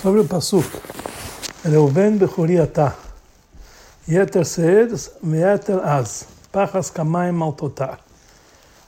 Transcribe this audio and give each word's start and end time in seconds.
sobre 0.00 0.20
o 0.20 0.24
Pasuk. 0.24 0.64
Reuven 1.64 2.18
Bechuriata. 2.18 2.96
Yeter 4.08 4.44
Seed 4.44 4.92
Meeter 5.22 5.84
Az. 5.84 6.26
Pachas 6.52 6.88
Kamaim 6.88 7.32
Maltotar. 7.32 7.98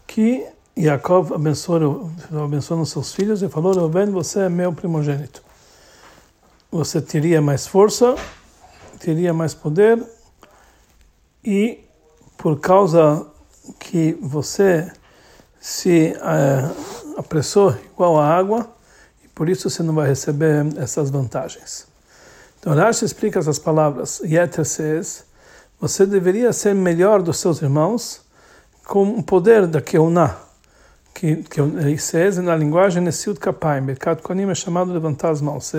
Que 0.06 0.46
Yaakov 0.78 1.32
abençoou, 1.32 2.10
abençoou 2.32 2.86
seus 2.86 3.12
filhos 3.12 3.42
e 3.42 3.48
falou: 3.48 3.74
Reuven, 3.74 4.10
você 4.10 4.42
é 4.42 4.48
meu 4.48 4.72
primogênito. 4.72 5.42
Você 6.70 7.00
teria 7.00 7.42
mais 7.42 7.66
força, 7.66 8.14
teria 9.00 9.34
mais 9.34 9.52
poder 9.52 10.00
e 11.44 11.80
por 12.38 12.60
causa 12.60 13.26
que 13.80 14.16
você 14.22 14.90
se 15.60 16.14
uh, 16.16 17.18
apressou 17.18 17.74
igual 17.92 18.18
a 18.18 18.26
água, 18.28 18.70
por 19.40 19.48
isso 19.48 19.70
você 19.70 19.82
não 19.82 19.94
vai 19.94 20.06
receber 20.06 20.66
essas 20.76 21.08
vantagens. 21.08 21.86
Então 22.58 22.74
Rashi 22.74 23.06
explica 23.06 23.38
essas 23.38 23.58
palavras. 23.58 24.20
Yeter 24.22 24.66
você 25.80 26.04
deveria 26.04 26.52
ser 26.52 26.74
melhor 26.74 27.22
dos 27.22 27.38
seus 27.38 27.62
irmãos 27.62 28.20
com 28.86 29.02
o 29.02 29.22
poder 29.22 29.66
da 29.66 29.80
Keuná. 29.80 30.36
Que, 31.14 31.36
que 31.36 31.98
says, 31.98 32.36
na 32.36 32.54
linguagem 32.54 33.02
Nesiut 33.02 33.40
Kapayim, 33.40 33.86
Birkat 33.86 34.20
Konim 34.20 34.46
é 34.50 34.54
chamado 34.54 34.92
levantar 34.92 35.30
as 35.30 35.40
mãos. 35.40 35.72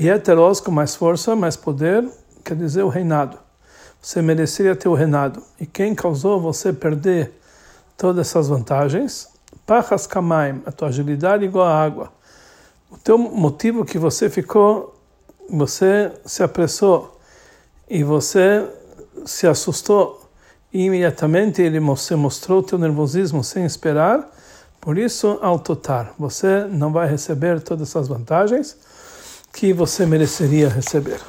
Yeteros, 0.00 0.58
com 0.58 0.70
mais 0.70 0.96
força, 0.96 1.36
mais 1.36 1.54
poder, 1.54 2.08
quer 2.42 2.56
dizer 2.56 2.82
o 2.82 2.88
reinado. 2.88 3.36
Você 4.00 4.22
mereceria 4.22 4.74
ter 4.74 4.88
o 4.88 4.94
reinado. 4.94 5.42
E 5.60 5.66
quem 5.66 5.94
causou 5.94 6.40
você 6.40 6.72
perder 6.72 7.30
todas 7.94 8.26
essas 8.26 8.48
vantagens? 8.48 9.28
Pachas 9.66 10.06
Kamaim, 10.06 10.62
a 10.64 10.72
tua 10.72 10.88
agilidade 10.88 11.44
igual 11.44 11.66
à 11.66 11.84
água 11.84 12.16
o 12.90 12.96
teu 12.96 13.18
motivo 13.18 13.84
que 13.84 13.98
você 13.98 14.30
ficou, 14.30 14.94
você 15.48 16.12
se 16.24 16.42
apressou 16.42 17.18
e 17.88 18.02
você 18.02 18.66
se 19.24 19.46
assustou 19.46 20.28
e 20.72 20.84
imediatamente 20.84 21.62
ele 21.62 21.80
você 21.80 22.14
mostrou 22.14 22.62
teu 22.62 22.78
nervosismo 22.78 23.42
sem 23.42 23.64
esperar, 23.64 24.30
por 24.80 24.98
isso 24.98 25.38
ao 25.42 25.58
totar 25.58 26.14
você 26.18 26.64
não 26.70 26.92
vai 26.92 27.08
receber 27.08 27.60
todas 27.60 27.88
essas 27.88 28.08
vantagens 28.08 28.76
que 29.52 29.72
você 29.72 30.06
mereceria 30.06 30.68
receber. 30.68 31.20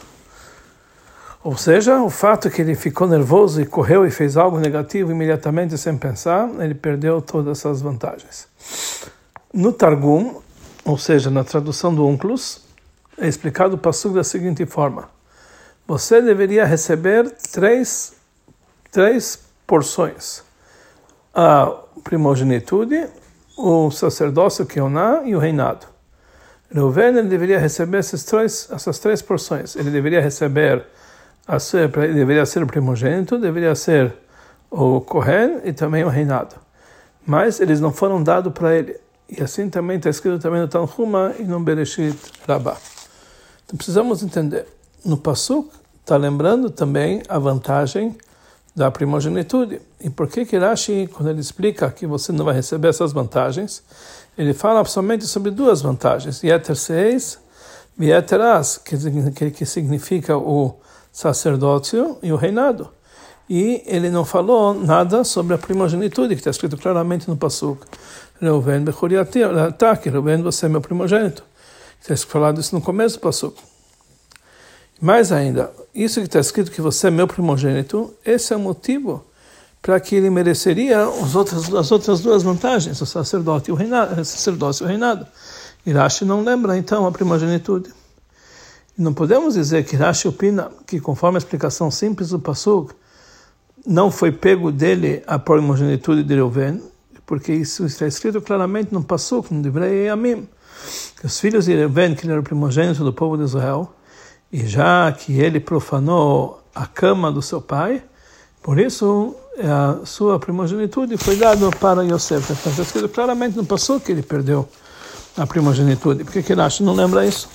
Ou 1.41 1.55
seja, 1.55 2.01
o 2.01 2.09
fato 2.09 2.49
que 2.49 2.61
ele 2.61 2.75
ficou 2.75 3.07
nervoso 3.07 3.61
e 3.61 3.65
correu 3.65 4.05
e 4.05 4.11
fez 4.11 4.35
algo 4.35 4.59
negativo 4.59 5.11
imediatamente 5.11 5.77
sem 5.77 5.97
pensar, 5.97 6.49
ele 6.59 6.75
perdeu 6.75 7.21
todas 7.21 7.59
essas 7.59 7.81
vantagens. 7.81 8.47
No 9.53 9.71
Targum, 9.71 10.41
ou 10.85 10.97
seja, 10.97 11.29
na 11.29 11.43
tradução 11.43 11.93
do 11.93 12.05
Unclus, 12.07 12.61
é 13.17 13.27
explicado 13.27 13.75
o 13.75 13.77
passo 13.77 14.09
da 14.09 14.23
seguinte 14.23 14.65
forma: 14.65 15.09
Você 15.87 16.21
deveria 16.21 16.65
receber 16.65 17.29
três, 17.51 18.13
três 18.91 19.39
porções: 19.67 20.43
a 21.33 21.73
primogenitude, 22.03 23.07
o 23.57 23.91
sacerdócio 23.91 24.65
Keoná 24.65 25.21
e 25.25 25.35
o 25.35 25.39
reinado. 25.39 25.85
Reuven 26.71 27.25
deveria 27.27 27.57
receber 27.57 27.97
essas 27.97 28.23
três, 28.23 28.69
essas 28.71 28.99
três 28.99 29.21
porções. 29.21 29.75
Ele 29.75 29.89
deveria 29.89 30.21
receber, 30.21 30.85
a 31.47 31.59
ser, 31.59 31.89
ele 31.97 32.13
deveria 32.13 32.45
ser 32.45 32.61
o 32.61 32.67
primogênito, 32.67 33.39
deveria 33.39 33.73
ser 33.73 34.13
o 34.69 35.01
Kohen 35.01 35.61
e 35.63 35.73
também 35.73 36.03
o 36.03 36.09
reinado. 36.09 36.55
Mas 37.25 37.59
eles 37.59 37.81
não 37.81 37.91
foram 37.91 38.21
dados 38.21 38.53
para 38.53 38.75
ele. 38.75 38.95
E 39.29 39.43
assim 39.43 39.69
também 39.69 39.97
está 39.97 40.09
escrito 40.09 40.39
também 40.39 40.61
no 40.61 40.67
Tanhuma 40.67 41.33
e 41.37 41.43
no 41.43 41.59
Bereshit 41.59 42.17
Rabbah. 42.47 42.77
Então 43.65 43.77
precisamos 43.77 44.23
entender. 44.23 44.65
No 45.05 45.17
Pasuk 45.17 45.69
está 46.01 46.17
lembrando 46.17 46.69
também 46.69 47.21
a 47.29 47.37
vantagem 47.37 48.17
da 48.75 48.89
primogenitude. 48.89 49.81
E 50.01 50.09
por 50.09 50.27
que 50.27 50.45
que 50.45 50.57
Rashi, 50.57 51.07
quando 51.13 51.29
ele 51.29 51.39
explica 51.39 51.91
que 51.91 52.07
você 52.07 52.31
não 52.31 52.45
vai 52.45 52.55
receber 52.55 52.87
essas 52.87 53.11
vantagens, 53.11 53.83
ele 54.37 54.53
fala 54.53 54.83
somente 54.85 55.25
sobre 55.27 55.51
duas 55.51 55.81
vantagens. 55.81 56.41
Yeter 56.43 56.75
seis 56.75 57.39
e 57.99 58.05
Yeter 58.05 58.41
as, 58.41 58.77
que, 58.77 59.51
que 59.51 59.65
significa 59.65 60.37
o 60.37 60.75
sacerdócio 61.11 62.17
e 62.23 62.31
o 62.31 62.35
reinado. 62.35 62.89
E 63.49 63.83
ele 63.85 64.09
não 64.09 64.23
falou 64.23 64.73
nada 64.73 65.23
sobre 65.23 65.55
a 65.55 65.57
primogenitude, 65.57 66.35
que 66.35 66.41
está 66.41 66.51
escrito 66.51 66.77
claramente 66.77 67.27
no 67.27 67.35
Pasuk. 67.35 67.83
Reuven 68.41 68.83
Bechuriatak, 68.83 70.09
Reuven, 70.09 70.41
você 70.41 70.65
é 70.65 70.69
meu 70.69 70.81
primogênito. 70.81 71.43
Está 72.01 72.15
falado 72.15 72.61
isso 72.61 72.73
no 72.73 72.81
começo 72.81 73.17
do 73.17 73.21
Pasuk. 73.21 73.59
Mais 75.01 75.31
ainda, 75.31 75.71
isso 75.93 76.19
que 76.19 76.27
está 76.27 76.39
escrito 76.39 76.71
que 76.71 76.81
você 76.81 77.07
é 77.07 77.11
meu 77.11 77.27
primogênito, 77.27 78.13
esse 78.25 78.53
é 78.53 78.55
o 78.55 78.59
motivo 78.59 79.25
para 79.81 79.99
que 79.99 80.15
ele 80.15 80.29
mereceria 80.29 81.07
os 81.07 81.35
outros, 81.35 81.73
as 81.73 81.91
outras 81.91 82.19
duas 82.19 82.43
vantagens, 82.43 82.99
o 83.01 83.05
sacerdote 83.05 83.69
e 83.69 83.73
o 83.73 83.75
reinado, 83.75 84.19
o 84.19 84.25
sacerdócio 84.25 84.83
e 84.83 84.85
o 84.85 84.87
reinado. 84.87 85.25
Irashi 85.85 86.25
não 86.25 86.43
lembra 86.43 86.77
então 86.77 87.05
a 87.05 87.11
primogenitude. 87.11 87.93
Não 88.97 89.13
podemos 89.13 89.53
dizer 89.53 89.85
que 89.85 89.95
Irashi 89.95 90.27
opina 90.27 90.69
que, 90.85 90.99
conforme 90.99 91.37
a 91.37 91.39
explicação 91.39 91.89
simples 91.89 92.29
do 92.29 92.39
Pasuk, 92.39 92.93
não 93.85 94.11
foi 94.11 94.31
pego 94.31 94.71
dele 94.71 95.23
a 95.25 95.39
primogenitude 95.39 96.23
de 96.23 96.35
Reuven, 96.35 96.81
porque 97.29 97.53
isso 97.53 97.85
está 97.85 98.07
escrito 98.07 98.41
claramente 98.41 98.91
no 98.91 99.03
Pasuk, 99.03 99.53
no 99.53 99.61
Divrei 99.61 100.09
Amim, 100.09 100.49
que 101.19 101.27
os 101.27 101.39
filhos 101.39 101.65
de 101.65 101.75
Reuven, 101.75 102.15
que 102.15 102.25
ele 102.25 102.31
era 102.31 102.41
o 102.41 102.43
primogênito 102.43 103.03
do 103.03 103.13
povo 103.13 103.37
de 103.37 103.43
Israel, 103.43 103.93
e 104.51 104.65
já 104.65 105.11
que 105.11 105.39
ele 105.39 105.59
profanou 105.59 106.59
a 106.73 106.87
cama 106.87 107.31
do 107.31 107.39
seu 107.39 107.61
pai, 107.61 108.01
por 108.63 108.79
isso 108.79 109.35
a 109.59 110.03
sua 110.07 110.39
primogenitude 110.39 111.17
foi 111.17 111.35
dada 111.35 111.69
para 111.69 112.03
Yosef. 112.03 112.51
Então 112.51 112.71
está 112.71 112.81
escrito 112.81 113.09
claramente 113.09 113.55
no 113.55 113.63
Pasuk 113.63 114.07
que 114.07 114.11
ele 114.11 114.23
perdeu 114.23 114.67
a 115.37 115.45
primogenitude. 115.45 116.23
Por 116.23 116.33
que, 116.33 116.41
que 116.41 116.53
ele 116.53 116.61
acha? 116.61 116.83
Não 116.83 116.95
lembra 116.95 117.27
isso? 117.27 117.47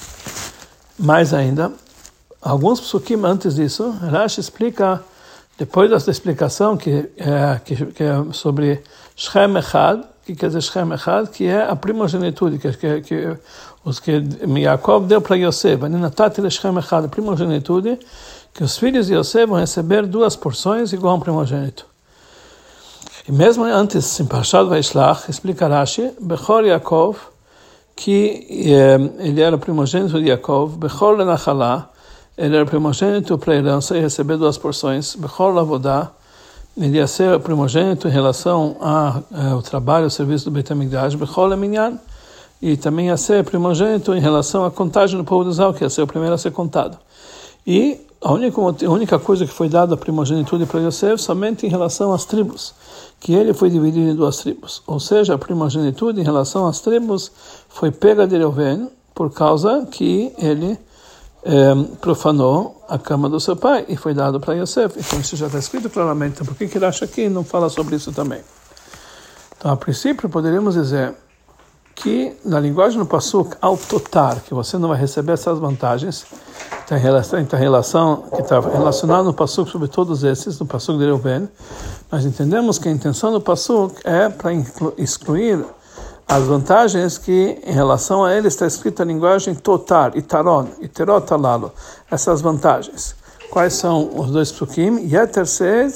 Mais 0.96 1.34
ainda, 1.34 1.72
alguns 2.40 2.78
psukim 2.78 3.24
antes 3.24 3.56
disso, 3.56 3.90
Rashi 3.90 4.38
explica 4.38 5.02
depois 5.58 5.90
dessa 5.90 6.12
explicação 6.12 6.76
que 6.76 7.10
é, 7.16 7.60
que, 7.64 7.86
que 7.86 8.04
é 8.04 8.24
sobre 8.30 8.80
Shem 9.16 9.56
Echad, 9.56 10.02
que 10.24 10.34
quer 10.34 10.46
dizer 10.48 10.62
Shem 10.62 10.92
Echad, 10.92 11.28
que 11.28 11.46
é 11.46 11.62
a 11.62 11.76
primogenitude, 11.76 12.58
que, 12.58 12.72
que, 12.72 13.00
que 13.00 13.36
os 13.84 14.00
que 14.00 14.22
Yaakov 14.46 15.06
deu 15.06 15.20
para 15.20 15.36
Yosef, 15.36 15.80
Shem 16.50 16.78
Echad, 16.78 17.04
a 17.04 17.08
primogenitude, 17.08 17.98
que 18.52 18.64
os 18.64 18.76
filhos 18.76 19.06
de 19.06 19.14
Yosef 19.14 19.46
vão 19.46 19.58
receber 19.58 20.06
duas 20.06 20.36
porções 20.36 20.92
igual 20.92 21.14
a 21.14 21.16
um 21.16 21.20
primogênito. 21.20 21.86
E 23.26 23.32
mesmo 23.32 23.64
antes, 23.64 24.20
em 24.20 24.26
Pashad 24.26 24.68
Vaishlach, 24.68 25.30
explica 25.30 25.66
Rashi, 25.66 26.12
Bechor 26.20 26.62
Yaakov, 26.64 27.16
que 27.96 28.46
eh, 28.68 28.98
ele 29.18 29.40
era 29.40 29.56
primogênito 29.56 30.20
de 30.20 30.28
Yaakov, 30.28 30.76
Bechor 30.76 31.16
Lenachalá, 31.16 31.88
ele 32.36 32.56
era 32.56 32.66
primogênito 32.66 33.38
para 33.38 33.54
a 33.54 33.56
herança 33.56 33.96
e 33.96 34.00
receber 34.00 34.36
duas 34.36 34.58
porções. 34.58 35.14
Bechor 35.14 35.54
Lavodá, 35.54 36.10
ele 36.76 36.98
ia 36.98 37.06
ser 37.06 37.38
primogênito 37.40 38.08
em 38.08 38.10
relação 38.10 38.76
ao 38.80 39.58
eh, 39.58 39.62
trabalho, 39.62 40.04
ao 40.04 40.10
serviço 40.10 40.46
do 40.46 40.50
Beit 40.50 40.72
HaMikdash. 40.72 41.14
E 42.60 42.76
também 42.76 43.06
ia 43.06 43.16
ser 43.16 43.44
primogênito 43.44 44.14
em 44.14 44.20
relação 44.20 44.64
à 44.64 44.70
contagem 44.70 45.16
do 45.16 45.24
povo 45.24 45.44
de 45.44 45.50
Israel, 45.50 45.72
que 45.72 45.84
ia 45.84 45.90
ser 45.90 46.02
o 46.02 46.06
primeiro 46.06 46.34
a 46.34 46.38
ser 46.38 46.50
contado. 46.50 46.98
E 47.66 48.00
a 48.20 48.32
única, 48.32 48.58
a 48.60 48.90
única 48.90 49.18
coisa 49.18 49.44
que 49.46 49.52
foi 49.52 49.68
dada 49.68 49.94
a 49.94 49.96
primogenitude 49.98 50.64
para 50.64 50.80
Yosef 50.80 51.22
somente 51.22 51.66
em 51.66 51.68
relação 51.68 52.12
às 52.12 52.24
tribos, 52.24 52.74
que 53.20 53.34
ele 53.34 53.52
foi 53.52 53.68
dividido 53.68 54.10
em 54.10 54.14
duas 54.14 54.38
tribos. 54.38 54.82
Ou 54.86 54.98
seja, 54.98 55.34
a 55.34 55.38
primogenitude 55.38 56.20
em 56.20 56.24
relação 56.24 56.66
às 56.66 56.80
tribos 56.80 57.30
foi 57.68 57.90
pega 57.90 58.26
de 58.26 58.38
Reuven 58.38 58.88
por 59.14 59.30
causa 59.30 59.86
que 59.90 60.32
ele 60.38 60.78
é, 61.44 61.96
profanou 62.00 62.84
a 62.88 62.98
cama 62.98 63.28
do 63.28 63.38
seu 63.38 63.54
pai 63.56 63.84
e 63.88 63.96
foi 63.96 64.14
dado 64.14 64.40
para 64.40 64.54
Yosef. 64.54 64.98
Então 64.98 65.20
isso 65.20 65.36
já 65.36 65.46
está 65.46 65.58
escrito 65.58 65.90
claramente. 65.90 66.34
Então 66.34 66.46
por 66.46 66.56
que, 66.56 66.66
que 66.66 66.78
ele 66.78 66.86
acha 66.86 67.06
que 67.06 67.28
não 67.28 67.44
fala 67.44 67.68
sobre 67.68 67.96
isso 67.96 68.12
também? 68.12 68.40
Então, 69.64 69.72
a 69.72 69.76
princípio, 69.78 70.28
poderíamos 70.28 70.74
dizer 70.74 71.14
que 71.94 72.36
na 72.44 72.60
linguagem 72.60 72.98
do 72.98 73.06
Passuk, 73.06 73.56
ao 73.62 73.78
totar, 73.78 74.40
que 74.40 74.52
você 74.52 74.76
não 74.76 74.90
vai 74.90 74.98
receber 74.98 75.32
essas 75.32 75.58
vantagens, 75.58 76.26
tem 76.86 76.98
relação, 76.98 77.44
tem 77.44 77.58
relação 77.58 78.24
que 78.34 78.42
está 78.42 78.60
relacionado 78.60 79.24
no 79.24 79.32
Passuk 79.32 79.70
sobre 79.70 79.88
todos 79.88 80.22
esses, 80.22 80.58
no 80.58 80.66
Passuk 80.66 80.98
de 80.98 81.06
Reuven, 81.06 81.48
nós 82.12 82.26
entendemos 82.26 82.78
que 82.78 82.88
a 82.88 82.92
intenção 82.92 83.32
do 83.32 83.40
Passuk 83.40 83.94
é 84.04 84.28
para 84.28 84.50
excluir 84.98 85.64
as 86.26 86.44
vantagens 86.44 87.18
que, 87.18 87.58
em 87.64 87.72
relação 87.72 88.24
a 88.24 88.34
ele, 88.34 88.48
está 88.48 88.66
escrita 88.66 89.02
a 89.02 89.06
linguagem 89.06 89.54
totar, 89.54 90.16
itaron, 90.16 90.68
iterotalalo. 90.80 91.72
Essas 92.10 92.40
vantagens. 92.40 93.14
Quais 93.50 93.74
são 93.74 94.10
os 94.18 94.30
dois 94.30 94.50
psukim? 94.50 95.00
Yeter 95.00 95.46
sed 95.46 95.94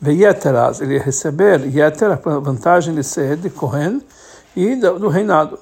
ve 0.00 0.12
yeteraz. 0.12 0.80
Ele 0.80 0.98
receber 0.98 1.64
yeter, 1.64 2.10
a 2.10 2.38
vantagem 2.38 2.94
de 2.94 3.04
ser 3.04 3.36
de 3.36 3.48
Kohen, 3.50 4.02
e 4.56 4.76
do, 4.76 4.98
do 4.98 5.08
reinado. 5.08 5.58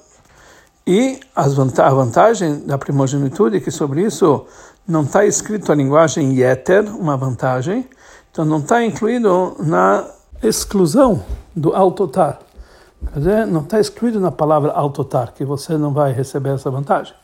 E 0.87 1.20
as 1.37 1.55
vanta 1.55 1.85
a 1.85 1.91
vantagem 1.91 2.61
da 2.61 2.79
primogenitude 2.79 3.61
que 3.61 3.70
sobre 3.70 4.03
isso 4.03 4.46
não 4.88 5.03
está 5.03 5.25
escrito 5.25 5.70
a 5.70 5.75
linguagem 5.75 6.32
yeter, 6.32 6.85
uma 6.96 7.17
vantagem, 7.17 7.87
então 8.32 8.44
não 8.44 8.58
está 8.58 8.85
incluído 8.85 9.56
na 9.61 10.05
exclusão 10.43 11.23
do 11.55 11.75
autotar. 11.76 12.41
Quer 13.06 13.19
dizer, 13.19 13.47
não 13.47 13.62
está 13.62 13.81
excluído 13.81 14.20
na 14.20 14.31
palavra 14.31 14.73
autotar, 14.73 15.32
que 15.32 15.44
você 15.44 15.76
não 15.76 15.93
vai 15.93 16.12
receber 16.12 16.50
essa 16.50 16.70
vantagem. 16.70 17.14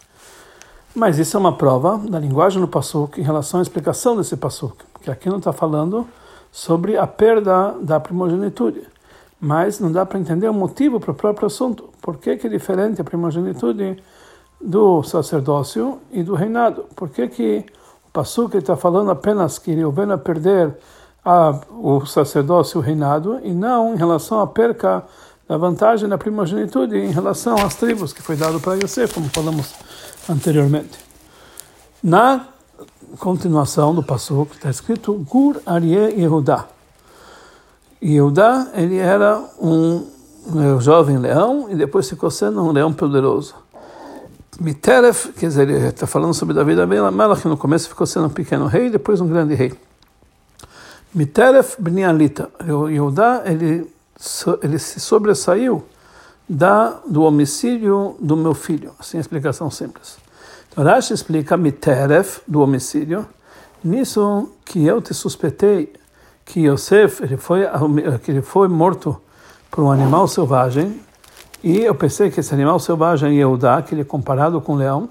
Mas 0.94 1.19
isso 1.19 1.37
é 1.37 1.40
uma 1.40 1.52
prova 1.52 1.99
da 1.99 2.19
linguagem 2.19 2.61
do 2.61 2.67
Passuk 2.67 3.20
em 3.20 3.23
relação 3.23 3.61
à 3.61 3.62
explicação 3.62 4.17
desse 4.17 4.37
Passuk, 4.37 4.76
que 5.02 5.11
aqui 5.11 5.28
não 5.28 5.37
está 5.38 5.52
falando 5.52 6.08
sobre 6.50 6.96
a 6.96 7.06
perda 7.06 7.75
da 7.82 8.00
primogenitude. 8.00 8.82
Mas 9.38 9.78
não 9.78 9.93
dá 9.93 10.06
para 10.06 10.19
entender 10.19 10.49
o 10.49 10.55
motivo 10.55 10.99
para 10.99 11.11
o 11.11 11.14
próprio 11.14 11.46
assunto. 11.46 11.90
Por 12.00 12.17
que, 12.17 12.37
que 12.37 12.46
é 12.46 12.50
diferente 12.50 12.99
a 13.00 13.05
primogenitude 13.05 14.02
do 14.58 15.02
sacerdócio 15.02 16.00
e 16.11 16.22
do 16.22 16.34
reinado? 16.34 16.87
Por 16.96 17.11
que, 17.11 17.29
que 17.29 17.67
o 18.08 18.11
Passuk 18.11 18.56
está 18.56 18.75
falando 18.75 19.11
apenas 19.11 19.58
que 19.58 19.75
Reuven 19.75 20.11
a 20.11 20.17
perder 20.17 20.75
a, 21.22 21.61
o 21.70 22.06
sacerdócio 22.06 22.79
e 22.79 22.81
o 22.81 22.82
reinado 22.82 23.38
e 23.43 23.52
não 23.52 23.93
em 23.93 23.96
relação 23.99 24.40
à 24.40 24.46
perca 24.46 25.05
da 25.48 25.56
vantagem 25.56 26.08
da 26.08 26.19
primogenitude 26.19 26.96
em 26.96 27.10
relação 27.10 27.56
às 27.56 27.75
tribos 27.76 28.12
que 28.12 28.22
foi 28.22 28.37
dado 28.37 28.60
para 28.60 28.75
Yosef, 28.75 29.14
como 29.14 29.28
falamos 29.28 29.75
anteriormente. 30.28 30.98
Na 32.02 32.46
continuação 33.19 33.94
do 33.94 34.02
Passuk 34.02 34.54
está 34.54 34.69
escrito 34.69 35.14
Gur 35.14 35.60
Arie 35.64 36.20
Yehudá. 36.20 36.66
Yehudá, 38.02 38.69
ele 38.75 38.96
era 38.98 39.38
um, 39.60 40.06
um 40.52 40.81
jovem 40.81 41.19
leão 41.19 41.69
e 41.70 41.76
depois 41.76 42.08
ficou 42.08 42.31
sendo 42.31 42.62
um 42.62 42.72
leão 42.72 42.93
poderoso. 42.93 43.54
Miteref, 44.60 45.32
quer 45.32 45.48
dizer, 45.48 45.69
ele 45.69 45.87
está 45.88 46.06
falando 46.06 46.32
sobre 46.32 46.54
Davi 46.54 46.72
Amelach, 46.78 47.43
que 47.43 47.48
no 47.48 47.56
começo 47.56 47.88
ficou 47.88 48.06
sendo 48.06 48.26
um 48.26 48.31
pequeno 48.31 48.66
rei 48.66 48.88
depois 48.90 49.20
um 49.20 49.28
grande 49.28 49.54
rei. 49.54 49.72
Miteref 51.14 51.81
Bnialita. 51.81 52.50
Yehudá, 52.90 53.43
ele, 53.44 53.90
ele 54.63 54.79
se 54.79 55.01
sobressaiu 55.01 55.85
da, 56.49 57.01
do 57.07 57.23
homicídio 57.23 58.17
do 58.21 58.37
meu 58.37 58.55
filho. 58.55 58.93
Assim, 58.99 59.19
explicação 59.19 59.71
simples. 59.71 60.17
Então, 60.69 60.85
Rashi 60.85 61.13
explica 61.13 61.57
Miteref, 61.57 62.41
do 62.47 62.61
homicídio, 62.61 63.27
nisso 63.83 64.53
que 64.65 64.85
eu 64.85 65.01
te 65.01 65.15
suspeitei 65.15 65.93
que 66.45 66.61
Yosef 66.61 67.23
ele 67.23 67.37
foi, 67.37 67.63
que 68.23 68.31
ele 68.31 68.43
foi 68.43 68.69
morto 68.69 69.21
por 69.71 69.83
um 69.83 69.91
animal 69.91 70.29
selvagem, 70.29 71.01
e 71.63 71.81
eu 71.81 71.95
pensei 71.95 72.31
que 72.31 72.39
esse 72.39 72.55
animal 72.55 72.79
selvagem 72.79 73.31
é 73.31 73.35
Yehudá, 73.35 73.83
que 73.83 73.93
ele 73.93 74.03
é 74.03 74.05
comparado 74.05 74.61
com 74.61 74.75
um 74.75 74.77
leão. 74.77 75.09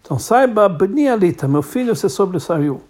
Então 0.00 0.18
saiba, 0.18 0.68
Benialita, 0.68 1.48
meu 1.48 1.62
filho 1.62 1.96
se 1.96 2.08
sobressaiu. 2.08 2.80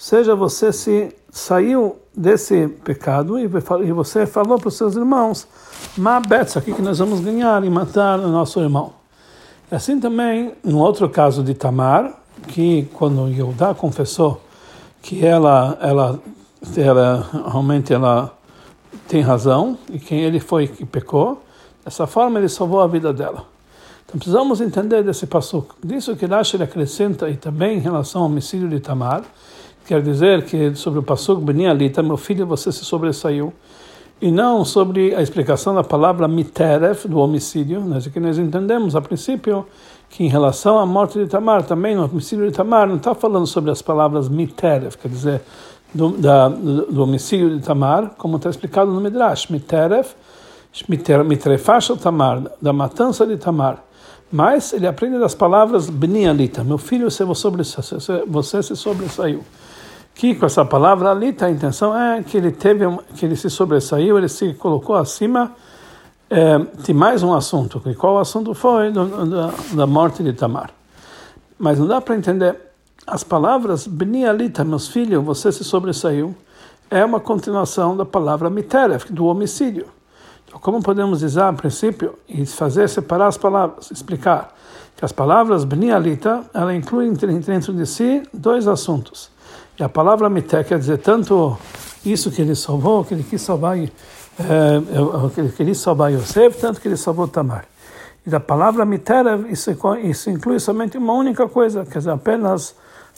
Seja, 0.00 0.34
você 0.34 0.72
se 0.72 1.14
saiu 1.30 1.98
desse 2.16 2.68
pecado 2.68 3.38
e 3.38 3.46
você 3.92 4.26
falou 4.26 4.58
para 4.58 4.68
os 4.68 4.74
seus 4.74 4.96
irmãos, 4.96 5.46
Mabetz, 5.94 6.56
aqui 6.56 6.72
que 6.72 6.80
nós 6.80 6.98
vamos 6.98 7.20
ganhar 7.20 7.62
e 7.64 7.68
matar 7.68 8.18
o 8.18 8.28
nosso 8.28 8.58
irmão. 8.60 8.94
Assim 9.70 10.00
também, 10.00 10.54
no 10.64 10.78
outro 10.78 11.06
caso 11.10 11.44
de 11.44 11.52
Tamar, 11.52 12.14
que 12.48 12.88
quando 12.94 13.28
Yehudá 13.28 13.74
confessou 13.74 14.40
que 15.02 15.22
ela, 15.22 15.76
ela, 15.82 16.18
ela 16.78 17.28
realmente 17.50 17.92
ela 17.92 18.34
tem 19.06 19.20
razão 19.20 19.76
e 19.92 19.98
quem 19.98 20.22
ele 20.22 20.40
foi 20.40 20.66
que 20.66 20.86
pecou, 20.86 21.42
dessa 21.84 22.06
forma 22.06 22.38
ele 22.38 22.48
salvou 22.48 22.80
a 22.80 22.86
vida 22.86 23.12
dela. 23.12 23.44
Então 24.06 24.18
precisamos 24.18 24.62
entender 24.62 25.04
desse 25.04 25.26
passo. 25.26 25.66
Disso 25.84 26.16
que 26.16 26.24
Rashi 26.24 26.56
acrescenta 26.62 27.28
e 27.28 27.36
também 27.36 27.76
em 27.76 27.80
relação 27.80 28.22
ao 28.22 28.28
homicídio 28.28 28.66
de 28.66 28.80
Tamar, 28.80 29.24
quer 29.86 30.02
dizer 30.02 30.44
que 30.44 30.74
sobre 30.74 31.00
o 31.00 31.02
Passuk 31.02 31.42
Beni 31.42 31.66
Alita, 31.66 32.02
meu 32.02 32.16
filho, 32.16 32.46
você 32.46 32.70
se 32.70 32.84
sobressaiu, 32.84 33.52
e 34.20 34.30
não 34.30 34.64
sobre 34.64 35.14
a 35.14 35.22
explicação 35.22 35.74
da 35.74 35.82
palavra 35.82 36.28
miteref, 36.28 37.08
do 37.08 37.18
homicídio, 37.18 37.80
nós 37.80 38.06
aqui 38.06 38.20
nós 38.20 38.38
entendemos 38.38 38.94
a 38.94 39.00
princípio 39.00 39.66
que 40.10 40.24
em 40.24 40.28
relação 40.28 40.78
à 40.78 40.84
morte 40.84 41.18
de 41.18 41.26
Tamar, 41.26 41.62
também 41.62 41.94
no 41.94 42.04
homicídio 42.04 42.46
de 42.46 42.52
Tamar, 42.52 42.86
não 42.86 42.96
está 42.96 43.14
falando 43.14 43.46
sobre 43.46 43.70
as 43.70 43.80
palavras 43.80 44.28
miteref, 44.28 44.98
quer 44.98 45.08
dizer, 45.08 45.40
do, 45.94 46.10
da, 46.10 46.48
do, 46.48 47.02
homicídio 47.02 47.56
de 47.56 47.64
Tamar, 47.64 48.10
como 48.18 48.36
está 48.36 48.50
explicado 48.50 48.92
no 48.92 49.00
Midrash, 49.00 49.48
miteref, 49.48 50.14
mitrefash 51.24 51.92
Tamar, 52.02 52.42
da 52.60 52.72
matança 52.72 53.26
de 53.26 53.36
Tamar. 53.36 53.82
Mas 54.30 54.72
ele 54.72 54.86
aprende 54.86 55.18
das 55.18 55.34
palavras 55.34 55.88
Bnialita, 55.88 56.62
meu 56.62 56.78
filho, 56.78 57.10
você, 57.10 57.24
você 58.26 58.62
se 58.62 58.76
sobressaiu 58.76 59.42
que 60.20 60.34
com 60.34 60.44
essa 60.44 60.66
palavra 60.66 61.10
ali 61.10 61.32
tá, 61.32 61.46
a 61.46 61.50
intenção? 61.50 61.96
É 61.96 62.22
que 62.22 62.36
ele 62.36 62.50
teve 62.50 62.84
que 63.16 63.24
ele 63.24 63.34
se 63.34 63.48
sobressaiu 63.48 64.18
ele 64.18 64.28
se 64.28 64.52
colocou 64.52 64.94
acima 64.94 65.52
é, 66.28 66.58
de 66.58 66.92
mais 66.92 67.22
um 67.22 67.32
assunto. 67.32 67.80
E 67.86 67.94
qual 67.94 68.18
assunto 68.18 68.52
foi? 68.52 68.90
Do, 68.90 69.24
da, 69.24 69.50
da 69.72 69.86
morte 69.86 70.22
de 70.22 70.34
Tamar. 70.34 70.72
Mas 71.58 71.78
não 71.78 71.86
dá 71.86 72.02
para 72.02 72.14
entender. 72.14 72.54
As 73.06 73.24
palavras 73.24 73.86
Bni 73.86 74.26
Alita 74.26 74.62
meus 74.62 74.88
filhos 74.88 75.24
você 75.24 75.50
se 75.50 75.64
sobressaiu 75.64 76.34
é 76.90 77.02
uma 77.02 77.18
continuação 77.18 77.96
da 77.96 78.04
palavra 78.04 78.50
Miteref 78.50 79.10
do 79.10 79.24
homicídio. 79.24 79.86
Então 80.46 80.60
como 80.60 80.82
podemos 80.82 81.20
dizer 81.20 81.44
a 81.44 81.52
princípio 81.54 82.18
e 82.28 82.44
fazer 82.44 82.90
separar 82.90 83.28
as 83.28 83.38
palavras 83.38 83.90
explicar 83.90 84.54
que 84.94 85.02
as 85.02 85.12
palavras 85.12 85.64
Bni 85.64 85.90
Alita 85.90 86.42
ela 86.52 86.74
inclui 86.74 87.10
dentro 87.10 87.72
de 87.72 87.86
si 87.86 88.22
dois 88.34 88.68
assuntos 88.68 89.39
e 89.78 89.82
a 89.82 89.88
palavra 89.88 90.28
mité 90.28 90.62
quer 90.62 90.78
dizer 90.78 90.98
tanto 90.98 91.56
isso 92.04 92.30
que 92.30 92.42
ele 92.42 92.54
salvou, 92.54 93.04
que 93.04 93.14
ele 93.14 93.22
quis 93.22 93.40
salvar, 93.40 93.78
é, 93.78 93.88
que 95.34 95.40
ele 95.40 95.50
queria 95.50 95.74
salvar 95.74 96.12
Yosef, 96.12 96.58
tanto 96.58 96.80
que 96.80 96.88
ele 96.88 96.96
salvou 96.96 97.26
Tamar. 97.28 97.64
E 98.26 98.30
da 98.30 98.38
palavra 98.38 98.84
mitera, 98.84 99.46
isso, 99.48 99.70
isso 100.02 100.30
inclui 100.30 100.60
somente 100.60 100.98
uma 100.98 101.14
única 101.14 101.48
coisa, 101.48 101.86
quer 101.86 101.98
dizer, 101.98 102.10
apenas 102.10 102.74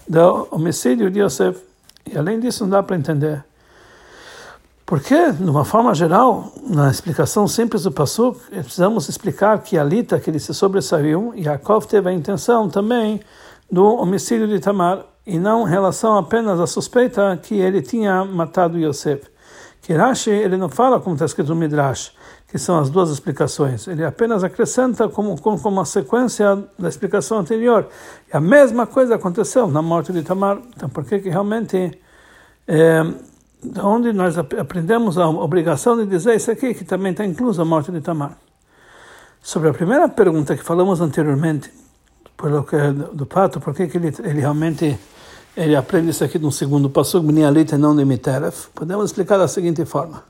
do 0.08 0.49
homicídio 0.50 1.11
de 1.11 1.20
Yosef. 1.20 1.61
E 2.11 2.17
além 2.17 2.38
disso, 2.38 2.64
não 2.64 2.70
dá 2.70 2.82
para 2.82 2.96
entender. 2.96 3.44
Porque, 4.87 5.32
de 5.32 5.49
uma 5.49 5.64
forma 5.64 5.94
geral, 5.94 6.52
na 6.69 6.90
explicação 6.90 7.49
simples 7.49 7.84
do 7.84 7.90
Passuk, 7.90 8.38
precisamos 8.50 9.08
explicar 9.08 9.58
que 9.61 9.79
Alita, 9.79 10.20
que 10.20 10.29
ele 10.29 10.38
se 10.38 10.52
sobressaiu, 10.52 11.32
Yaakov 11.37 11.87
teve 11.87 12.08
a 12.11 12.12
intenção 12.12 12.69
também 12.69 13.20
do 13.70 13.84
homicídio 13.96 14.46
de 14.46 14.60
Tamar 14.60 15.05
e 15.26 15.38
não 15.38 15.67
em 15.67 15.70
relação 15.70 16.17
apenas 16.17 16.60
à 16.60 16.67
suspeita 16.67 17.38
que 17.43 17.55
ele 17.55 17.82
tinha 17.82 18.24
matado 18.24 18.79
Yosef. 18.79 19.31
Que 19.81 19.93
ele 20.29 20.56
não 20.56 20.69
fala 20.69 21.00
como 21.00 21.14
está 21.14 21.24
escrito 21.26 21.48
no 21.48 21.56
Midrash, 21.56 22.12
que 22.46 22.56
são 22.58 22.79
as 22.79 22.88
duas 22.88 23.10
explicações. 23.10 23.88
Ele 23.88 24.05
apenas 24.05 24.44
acrescenta 24.44 25.08
como, 25.08 25.41
como, 25.41 25.60
como 25.60 25.76
uma 25.76 25.84
sequência 25.84 26.64
da 26.79 26.88
explicação 26.88 27.38
anterior. 27.38 27.88
E 28.32 28.36
a 28.36 28.41
mesma 28.41 28.86
coisa 28.86 29.17
aconteceu 29.17 29.67
na 29.67 29.82
morte 29.82 30.12
de 30.12 30.22
Tamar. 30.22 30.58
Então, 30.76 30.88
por 30.88 31.05
que 31.05 31.19
que 31.19 31.29
realmente... 31.29 31.98
É, 32.69 33.02
onde 33.82 34.12
nós 34.12 34.36
aprendemos 34.38 35.19
a 35.19 35.29
obrigação 35.29 35.96
de 35.96 36.06
dizer 36.06 36.34
isso 36.34 36.50
aqui, 36.50 36.74
que 36.74 36.84
também 36.84 37.12
está 37.12 37.24
incluso 37.24 37.62
a 37.62 37.64
morte 37.64 37.93
de 37.93 38.00
Tamar. 38.00 38.36
Sobre 39.41 39.69
a 39.69 39.74
primeira 39.74 40.08
pergunta 40.08 40.56
que 40.56 40.62
falamos 40.62 41.00
anteriormente, 41.00 41.72
pelo 42.43 42.65
que, 42.65 42.77
do 43.13 43.25
pato, 43.25 43.61
por 43.61 43.72
que, 43.72 43.84
ele, 43.84 44.13
ele 44.25 44.41
realmente 44.41 44.99
ele 45.56 45.77
aprende 45.77 46.11
isso 46.11 46.25
aqui 46.25 46.39
no 46.39 46.51
segundo 46.51 46.91
passo, 46.91 47.22
Bnialit 47.22 47.72
e 47.72 47.79
não 47.79 47.94
de 47.94 48.05
Miteref, 48.05 48.69
podemos 48.75 49.05
explicar 49.05 49.39
da 49.39 49.46
seguinte 49.46 49.84
forma. 49.84 50.25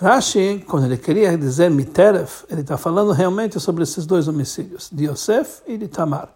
Rashi, 0.00 0.64
quando 0.66 0.86
ele 0.86 0.96
queria 0.96 1.36
dizer 1.36 1.70
Miteref, 1.70 2.44
ele 2.50 2.62
está 2.62 2.78
falando 2.78 3.12
realmente 3.12 3.60
sobre 3.60 3.82
esses 3.82 4.06
dois 4.06 4.26
homicídios, 4.26 4.88
de 4.90 5.06
Yosef 5.06 5.60
e 5.66 5.76
de 5.76 5.86
Tamar. 5.86 6.28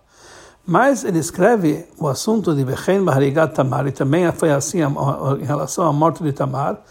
Mas 0.66 1.04
ele 1.04 1.18
escreve 1.18 1.86
o 1.96 2.06
assunto 2.06 2.54
de 2.54 2.62
Bechen 2.62 3.02
Baharigat 3.02 3.54
Tamar, 3.54 3.86
e 3.86 3.92
também 3.92 4.30
foi 4.32 4.50
assim 4.50 4.80
em 4.80 5.44
relação 5.44 5.86
à 5.86 5.92
morte 5.92 6.22
de 6.22 6.32
Tamar, 6.32 6.82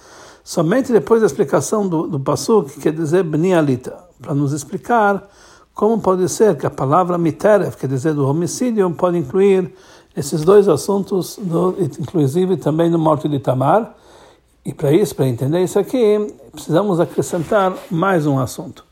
somente 0.43 0.91
depois 0.91 1.21
da 1.21 1.27
explicação 1.27 1.87
do, 1.87 2.07
do 2.07 2.63
que 2.63 2.79
quer 2.79 2.93
dizer 2.93 3.23
Bnialita, 3.23 3.95
para 4.19 4.33
nos 4.33 4.53
explicar 4.53 5.23
como 5.77 6.01
pode 6.01 6.27
ser 6.27 6.57
que 6.57 6.65
a 6.65 6.71
palavra 6.71 7.19
Miteref, 7.19 7.77
quer 7.77 7.87
dizer 7.87 8.15
do 8.15 8.27
homicídio, 8.27 8.89
pode 8.95 9.15
incluir 9.15 9.71
esses 10.15 10.43
dois 10.43 10.67
assuntos, 10.67 11.37
do, 11.39 11.75
inclusive 11.79 12.57
também 12.57 12.89
no 12.89 12.97
morte 12.97 13.29
de 13.29 13.37
Tamar. 13.37 13.93
E 14.65 14.73
para 14.73 14.91
isso, 14.91 15.15
para 15.15 15.27
entender 15.27 15.61
isso 15.61 15.77
aqui, 15.77 16.33
precisamos 16.51 16.99
acrescentar 16.99 17.75
mais 17.91 18.25
um 18.25 18.39
assunto. 18.39 18.83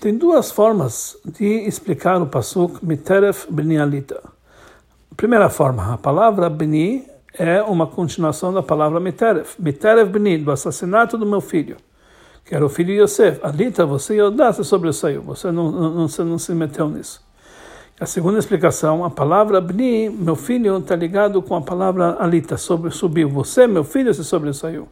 Tem 0.00 0.16
duas 0.16 0.50
formas 0.50 1.18
de 1.22 1.44
explicar 1.68 2.22
o 2.22 2.26
pasuk 2.26 2.82
Miteref 2.82 3.46
Benialita. 3.52 4.22
Primeira 5.14 5.50
forma, 5.50 5.92
a 5.92 5.98
palavra 5.98 6.48
Beni 6.48 7.04
é 7.34 7.60
uma 7.60 7.86
continuação 7.86 8.54
da 8.54 8.62
palavra 8.62 8.98
Miteref. 9.00 9.60
Miteref 9.60 10.10
Beni, 10.10 10.38
do 10.38 10.50
assassinato 10.50 11.18
do 11.18 11.26
meu 11.26 11.42
filho, 11.42 11.76
que 12.44 12.54
era 12.54 12.64
o 12.64 12.68
filho 12.68 12.94
de 12.94 13.02
Yosef. 13.02 13.40
Alita, 13.42 13.86
você 13.86 14.16
Yodá 14.16 14.52
se 14.52 14.64
sobressaiu, 14.64 15.22
você 15.22 15.50
não, 15.50 15.70
não, 15.70 16.08
você 16.08 16.24
não 16.24 16.38
se 16.38 16.52
meteu 16.52 16.88
nisso. 16.88 17.22
A 18.00 18.06
segunda 18.06 18.38
explicação, 18.38 19.04
a 19.04 19.10
palavra 19.10 19.60
Bni, 19.60 20.08
meu 20.08 20.34
filho, 20.34 20.78
está 20.78 20.96
ligado 20.96 21.42
com 21.42 21.54
a 21.54 21.60
palavra 21.60 22.16
Alita, 22.18 22.56
sobre, 22.56 22.90
subiu. 22.90 23.28
Você, 23.28 23.66
meu 23.66 23.84
filho, 23.84 24.14
se 24.14 24.24
sobressaiu. 24.24 24.88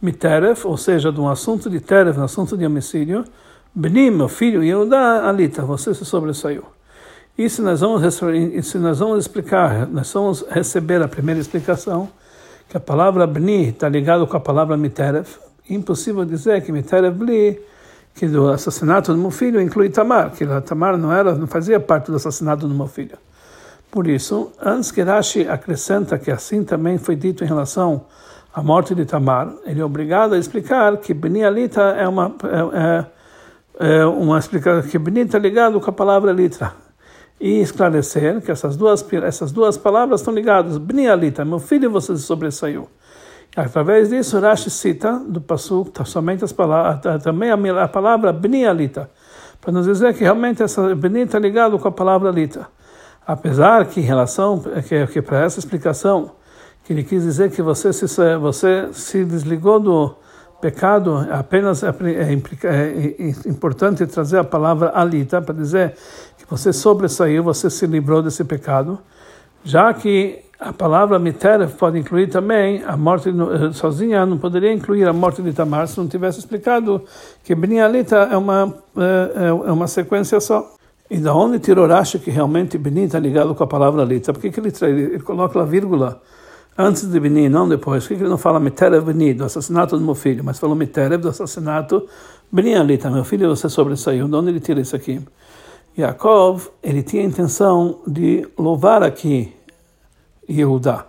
Miteref, 0.00 0.64
ou 0.66 0.76
seja, 0.76 1.10
de 1.10 1.20
um 1.20 1.28
assunto 1.28 1.68
de 1.68 1.80
Teref, 1.80 2.18
um 2.18 2.22
assunto 2.22 2.56
de 2.56 2.64
homicídio. 2.64 3.24
Bni, 3.74 4.10
meu 4.10 4.28
filho, 4.28 4.62
Yehuda, 4.62 5.26
Alita, 5.26 5.62
você 5.62 5.92
se 5.92 6.04
sobressaiu. 6.04 6.62
Se 7.48 7.60
nós 7.60 7.80
vamos, 7.80 8.02
se 8.62 8.78
nós 8.78 8.98
vamos 8.98 9.18
explicar, 9.18 9.86
nós 9.88 10.10
vamos 10.12 10.44
receber 10.48 11.02
a 11.02 11.08
primeira 11.08 11.40
explicação, 11.40 12.08
que 12.68 12.76
a 12.76 12.80
palavra 12.80 13.26
Bni 13.26 13.70
está 13.70 13.88
ligado 13.88 14.26
com 14.26 14.36
a 14.36 14.40
palavra 14.40 14.76
Miteref. 14.76 15.38
Impossível 15.68 16.24
dizer 16.24 16.62
que 16.62 16.72
Miteref 16.72 17.16
Bli 17.16 17.60
que 18.16 18.26
do 18.26 18.48
assassinato 18.48 19.12
do 19.12 19.18
meu 19.18 19.30
filho 19.30 19.60
inclui 19.60 19.90
Tamar, 19.90 20.30
que 20.30 20.46
Tamar 20.62 20.96
não 20.96 21.12
era, 21.12 21.34
não 21.34 21.46
fazia 21.46 21.78
parte 21.78 22.10
do 22.10 22.16
assassinato 22.16 22.66
do 22.66 22.74
meu 22.74 22.86
filho. 22.86 23.18
Por 23.90 24.06
isso, 24.06 24.52
antes 24.60 24.90
que 24.90 25.02
Rashi 25.02 25.46
acrescenta 25.46 26.18
que 26.18 26.30
assim 26.30 26.64
também 26.64 26.96
foi 26.96 27.14
dito 27.14 27.44
em 27.44 27.46
relação 27.46 28.06
à 28.54 28.62
morte 28.62 28.94
de 28.94 29.04
Tamar, 29.04 29.52
ele 29.66 29.80
é 29.80 29.84
obrigado 29.84 30.32
a 30.32 30.38
explicar 30.38 30.96
que 30.96 31.12
Beni 31.12 31.44
Alita 31.44 31.82
é 31.82 32.08
uma 32.08 32.34
é, 32.44 33.86
é, 33.86 34.00
é 34.00 34.06
uma 34.06 34.38
explicação 34.38 34.90
que 34.90 34.98
Beni 34.98 35.20
está 35.20 35.38
ligado 35.38 35.78
com 35.78 35.90
a 35.90 35.92
palavra 35.92 36.32
litra 36.32 36.72
e 37.38 37.60
esclarecer 37.60 38.40
que 38.40 38.50
essas 38.50 38.78
duas 38.78 39.06
essas 39.22 39.52
duas 39.52 39.76
palavras 39.76 40.20
estão 40.20 40.32
ligadas. 40.32 40.78
Beni 40.78 41.06
Alita, 41.06 41.44
meu 41.44 41.58
filho, 41.58 41.90
você 41.90 42.16
se 42.16 42.22
sobressaiu. 42.22 42.88
Através 43.56 44.10
disso, 44.10 44.38
Rashi 44.38 44.68
cita 44.68 45.18
do 45.26 45.40
Pasuk 45.40 45.90
tá, 45.90 46.04
somente 46.04 46.44
as 46.44 46.52
palavras, 46.52 47.22
também 47.22 47.50
a, 47.50 47.88
palavra 47.88 48.30
Bni 48.30 48.66
Alita, 48.66 49.08
para 49.62 49.72
nos 49.72 49.86
dizer 49.86 50.12
que 50.12 50.22
realmente 50.22 50.62
essa 50.62 50.94
Bni 50.94 51.22
está 51.22 51.38
ligado 51.38 51.78
com 51.78 51.88
a 51.88 51.92
palavra 51.92 52.28
Alita. 52.28 52.68
Apesar 53.26 53.86
que 53.86 54.00
em 54.00 54.02
relação, 54.02 54.62
que, 54.86 55.06
que 55.06 55.22
para 55.22 55.42
essa 55.42 55.58
explicação, 55.58 56.32
que 56.84 56.92
ele 56.92 57.02
quis 57.02 57.22
dizer 57.22 57.50
que 57.50 57.62
você 57.62 57.94
se, 57.94 58.06
você 58.36 58.90
se 58.92 59.24
desligou 59.24 59.80
do 59.80 60.14
pecado, 60.60 61.26
apenas 61.30 61.82
é, 61.82 61.88
é, 61.88 62.32
é, 62.32 63.30
é 63.46 63.48
importante 63.48 64.06
trazer 64.06 64.38
a 64.38 64.44
palavra 64.44 64.92
Alita, 64.94 65.40
para 65.40 65.54
dizer 65.54 65.94
que 66.36 66.44
você 66.46 66.74
sobressaiu, 66.74 67.42
você 67.42 67.70
se 67.70 67.86
livrou 67.86 68.22
desse 68.22 68.44
pecado, 68.44 68.98
já 69.64 69.94
que 69.94 70.45
a 70.58 70.72
palavra 70.72 71.18
Miteref 71.18 71.74
pode 71.76 71.98
incluir 71.98 72.28
também 72.28 72.82
a 72.84 72.96
morte 72.96 73.28
eh, 73.28 73.72
sozinha, 73.72 74.24
não 74.24 74.38
poderia 74.38 74.72
incluir 74.72 75.06
a 75.06 75.12
morte 75.12 75.42
de 75.42 75.52
Tamar 75.52 75.86
se 75.86 75.98
não 75.98 76.08
tivesse 76.08 76.38
explicado 76.38 77.02
que 77.44 77.54
Bni 77.54 77.78
Alita 77.78 78.28
é 78.32 78.36
uma, 78.36 78.74
eh, 78.96 79.32
é, 79.36 79.46
é 79.48 79.72
uma 79.72 79.86
sequência 79.86 80.40
só. 80.40 80.72
E 81.10 81.18
da 81.18 81.34
onde 81.34 81.58
tirou 81.58 81.86
Rashi 81.86 82.18
que 82.18 82.30
realmente 82.30 82.78
Bni 82.78 83.04
está 83.04 83.18
ligado 83.18 83.54
com 83.54 83.62
a 83.62 83.66
palavra 83.66 84.02
Alita? 84.02 84.32
Por 84.32 84.40
que, 84.40 84.50
que 84.50 84.58
ele, 84.58 84.72
ele 84.82 85.20
coloca 85.20 85.60
a 85.60 85.64
vírgula 85.64 86.22
antes 86.76 87.06
de 87.06 87.20
Bni, 87.20 87.50
não 87.50 87.68
depois? 87.68 88.04
Por 88.04 88.08
que, 88.08 88.16
que 88.16 88.22
ele 88.22 88.30
não 88.30 88.38
fala 88.38 88.58
Miterev 88.58 89.12
Bni, 89.12 89.34
do 89.34 89.44
assassinato 89.44 89.98
do 89.98 90.04
meu 90.04 90.14
filho, 90.14 90.42
mas 90.42 90.58
falou 90.58 90.74
Miterev 90.74 91.20
do 91.20 91.28
assassinato 91.28 92.08
Bni 92.50 92.74
Alita, 92.76 93.10
meu 93.10 93.24
filho, 93.24 93.54
você 93.54 93.68
sobressaiu. 93.68 94.26
De 94.26 94.34
onde 94.34 94.48
ele 94.48 94.60
tira 94.60 94.80
isso 94.80 94.96
aqui? 94.96 95.20
Yaakov, 95.98 96.68
ele 96.82 97.02
tinha 97.02 97.22
a 97.22 97.26
intenção 97.26 97.98
de 98.06 98.48
louvar 98.58 99.02
aqui 99.02 99.52
Yehudá. 100.48 101.06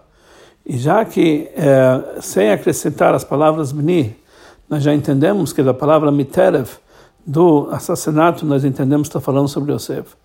E 0.66 0.78
já 0.78 1.06
que, 1.06 1.50
é, 1.56 2.20
sem 2.22 2.52
acrescentar 2.52 3.16
as 3.16 3.24
palavras 3.24 3.72
Bni, 3.72 4.16
nós 4.70 4.84
já 4.84 4.94
entendemos 4.94 5.54
que 5.54 5.64
da 5.64 5.74
palavra 5.74 6.12
Miterev, 6.12 6.68
do 7.26 7.68
assassinato, 7.72 8.46
nós 8.46 8.64
entendemos 8.64 9.08
que 9.08 9.18
está 9.18 9.20
falando 9.20 9.48
sobre 9.48 9.74
Yosef. 9.74 10.16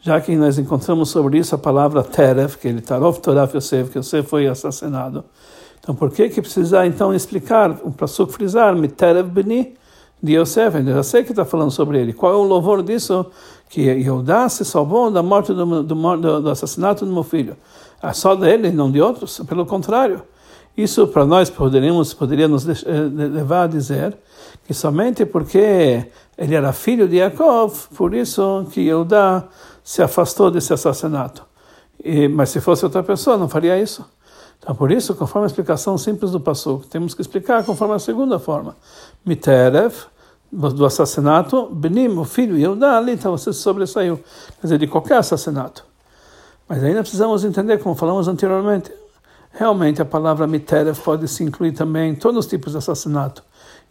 Já 0.00 0.20
que 0.20 0.34
nós 0.34 0.58
encontramos 0.58 1.10
sobre 1.10 1.38
isso 1.38 1.54
a 1.54 1.58
palavra 1.58 2.02
Terev, 2.02 2.56
que 2.56 2.68
ele 2.68 2.80
Tarov 2.80 3.18
Toraf 3.18 3.54
Yosef, 3.56 3.90
que 3.90 3.98
Yosef 3.98 4.28
foi 4.28 4.46
assassinado. 4.46 5.24
Então, 5.78 5.94
por 5.94 6.10
que 6.10 6.28
que 6.28 6.40
precisa 6.40 6.86
então 6.86 7.14
explicar, 7.14 7.74
para 7.74 8.08
frisar, 8.08 8.74
Miterev 8.76 9.28
Bni, 9.28 9.76
de 10.22 10.36
Yosef? 10.36 10.76
Eu 10.86 11.02
sei 11.02 11.24
que 11.24 11.30
está 11.30 11.44
falando 11.44 11.70
sobre 11.70 12.00
ele. 12.00 12.12
Qual 12.12 12.32
é 12.32 12.36
o 12.36 12.42
louvor 12.42 12.82
disso? 12.82 13.26
Que 13.68 13.82
Yehudá 13.82 14.48
se 14.48 14.64
salvou 14.64 15.10
da 15.10 15.22
morte 15.22 15.52
do, 15.52 15.82
do, 15.82 15.94
do, 15.94 16.40
do 16.40 16.50
assassinato 16.50 17.06
do 17.06 17.12
meu 17.12 17.22
filho 17.22 17.56
é 18.02 18.12
só 18.12 18.34
dele, 18.34 18.70
não 18.70 18.90
de 18.90 19.00
outros. 19.00 19.40
Pelo 19.46 19.66
contrário, 19.66 20.22
isso 20.76 21.06
para 21.06 21.26
nós 21.26 21.50
poderíamos 21.50 22.14
poderia 22.14 22.48
nos 22.48 22.66
eh, 22.66 22.74
levar 23.12 23.64
a 23.64 23.66
dizer 23.66 24.16
que 24.64 24.72
somente 24.72 25.26
porque 25.26 26.06
ele 26.38 26.54
era 26.54 26.72
filho 26.72 27.06
de 27.06 27.16
Yaakov, 27.16 27.88
por 27.94 28.14
isso 28.14 28.66
que 28.72 28.80
Yehudá 28.82 29.44
se 29.84 30.02
afastou 30.02 30.50
desse 30.50 30.72
assassinato. 30.72 31.44
E, 32.02 32.28
mas 32.28 32.48
se 32.48 32.60
fosse 32.60 32.84
outra 32.84 33.02
pessoa, 33.02 33.36
não 33.36 33.48
faria 33.48 33.78
isso. 33.78 34.04
Então, 34.60 34.74
por 34.74 34.92
isso, 34.92 35.14
conforme 35.14 35.46
a 35.46 35.48
explicação 35.48 35.96
simples 35.96 36.30
do 36.30 36.38
Passuk, 36.38 36.86
temos 36.86 37.14
que 37.14 37.22
explicar 37.22 37.64
conforme 37.64 37.94
a 37.94 37.98
segunda 37.98 38.38
forma. 38.38 38.76
Miterev, 39.24 39.94
do 40.52 40.84
assassinato, 40.84 41.66
Benim, 41.72 42.08
o 42.18 42.24
filho 42.24 42.58
Yehudá, 42.58 42.98
ali, 42.98 43.12
então 43.12 43.32
você 43.32 43.52
sobressaiu. 43.52 44.18
Quer 44.60 44.66
dizer, 44.66 44.78
de 44.78 44.86
qualquer 44.86 45.16
assassinato. 45.16 45.84
Mas 46.68 46.84
ainda 46.84 47.00
precisamos 47.00 47.42
entender, 47.42 47.78
como 47.78 47.94
falamos 47.94 48.28
anteriormente, 48.28 48.92
realmente 49.50 50.02
a 50.02 50.04
palavra 50.04 50.46
Miterev 50.46 50.98
pode 51.00 51.26
se 51.26 51.42
incluir 51.42 51.72
também 51.72 52.10
em 52.10 52.14
todos 52.14 52.44
os 52.44 52.46
tipos 52.46 52.72
de 52.72 52.78
assassinato, 52.78 53.42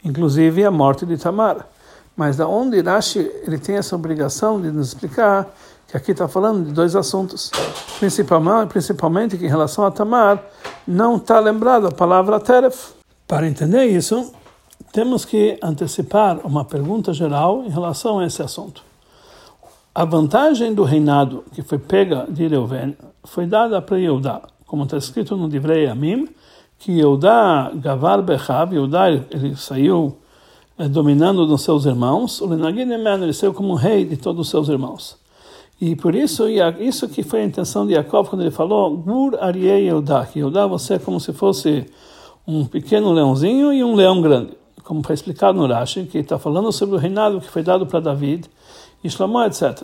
inclusive 0.04 0.64
a 0.64 0.72
morte 0.72 1.06
de 1.06 1.18
Tamar. 1.18 1.68
Mas 2.16 2.38
da 2.38 2.48
onde 2.48 2.80
Rashi 2.82 3.20
ele 3.20 3.58
tem 3.58 3.76
essa 3.76 3.96
obrigação 3.96 4.62
de 4.62 4.72
nos 4.72 4.90
explicar 4.90 5.48
que 5.90 5.98
aqui 5.98 6.12
está 6.12 6.28
falando 6.28 6.68
de 6.68 6.72
dois 6.72 6.96
assuntos, 6.96 7.50
principalmente, 7.98 8.70
principalmente 8.70 9.38
que 9.38 9.46
em 9.46 9.50
relação 9.50 9.86
a 9.86 9.92
Tamar 9.92 10.40
não 10.88 11.18
está 11.18 11.40
lembrada 11.40 11.88
a 11.88 11.92
palavra 11.92 12.40
Teref. 12.40 12.94
Para 13.28 13.48
entender 13.48 13.86
isso, 13.86 14.32
temos 14.92 15.26
que 15.26 15.58
antecipar 15.64 16.40
uma 16.46 16.64
pergunta 16.64 17.12
geral 17.12 17.64
em 17.64 17.70
relação 17.70 18.20
a 18.20 18.26
esse 18.26 18.42
assunto. 18.42 18.84
A 19.94 20.06
vantagem 20.06 20.76
do 20.76 20.84
reinado 20.84 21.44
que 21.54 21.64
foi 21.64 21.80
pega 21.80 22.28
de 22.30 22.48
Reuven 22.48 22.96
foi 23.24 23.48
dada 23.48 23.82
para 23.82 23.98
Yehudá, 23.98 24.44
como 24.68 24.84
está 24.84 24.98
escrito 24.98 25.36
no 25.36 25.50
Divrei 25.50 25.88
Amim, 25.88 26.30
que 26.78 26.92
Yehudá 26.92 27.72
Gavar 27.74 28.22
Bechav, 28.22 28.74
Yehudá 28.74 29.10
ele 29.10 29.56
saiu 29.56 30.18
eh, 30.78 30.88
dominando 30.88 31.48
nos 31.48 31.64
seus 31.64 31.86
irmãos, 31.86 32.40
o 32.42 32.46
Lenagin 32.46 32.92
ele 32.92 33.34
saiu 33.34 33.54
como 33.56 33.74
rei 33.74 34.06
de 34.06 34.18
todos 34.18 34.42
os 34.42 34.50
seus 34.50 34.70
irmãos. 34.70 35.19
E 35.82 35.96
por 35.96 36.14
isso, 36.14 36.46
isso 36.80 37.08
que 37.08 37.24
foi 37.24 37.42
a 37.42 37.46
intenção 37.46 37.88
de 37.88 37.94
Jacob 37.94 38.28
quando 38.28 38.42
ele 38.42 38.52
falou, 38.52 38.98
Gur 38.98 39.38
Ariei 39.40 39.86
Yehudá, 39.86 40.26
que 40.26 40.42
você 40.42 40.96
é 40.96 41.00
como 41.00 41.20
se 41.20 41.32
fosse 41.32 41.86
um 42.46 42.66
pequeno 42.66 43.14
leãozinho 43.14 43.72
e 43.72 43.84
um 43.84 43.96
leão 43.96 44.22
grande. 44.22 44.58
Como 44.84 45.02
foi 45.02 45.14
explicado 45.14 45.58
no 45.58 45.72
Rashi, 45.72 46.04
que 46.04 46.18
está 46.18 46.38
falando 46.38 46.72
sobre 46.72 46.96
o 46.96 46.98
reinado 46.98 47.40
que 47.40 47.50
foi 47.50 47.64
dado 47.64 47.86
para 47.86 48.00
David, 48.00 48.50
e 49.04 49.08
etc. 49.08 49.84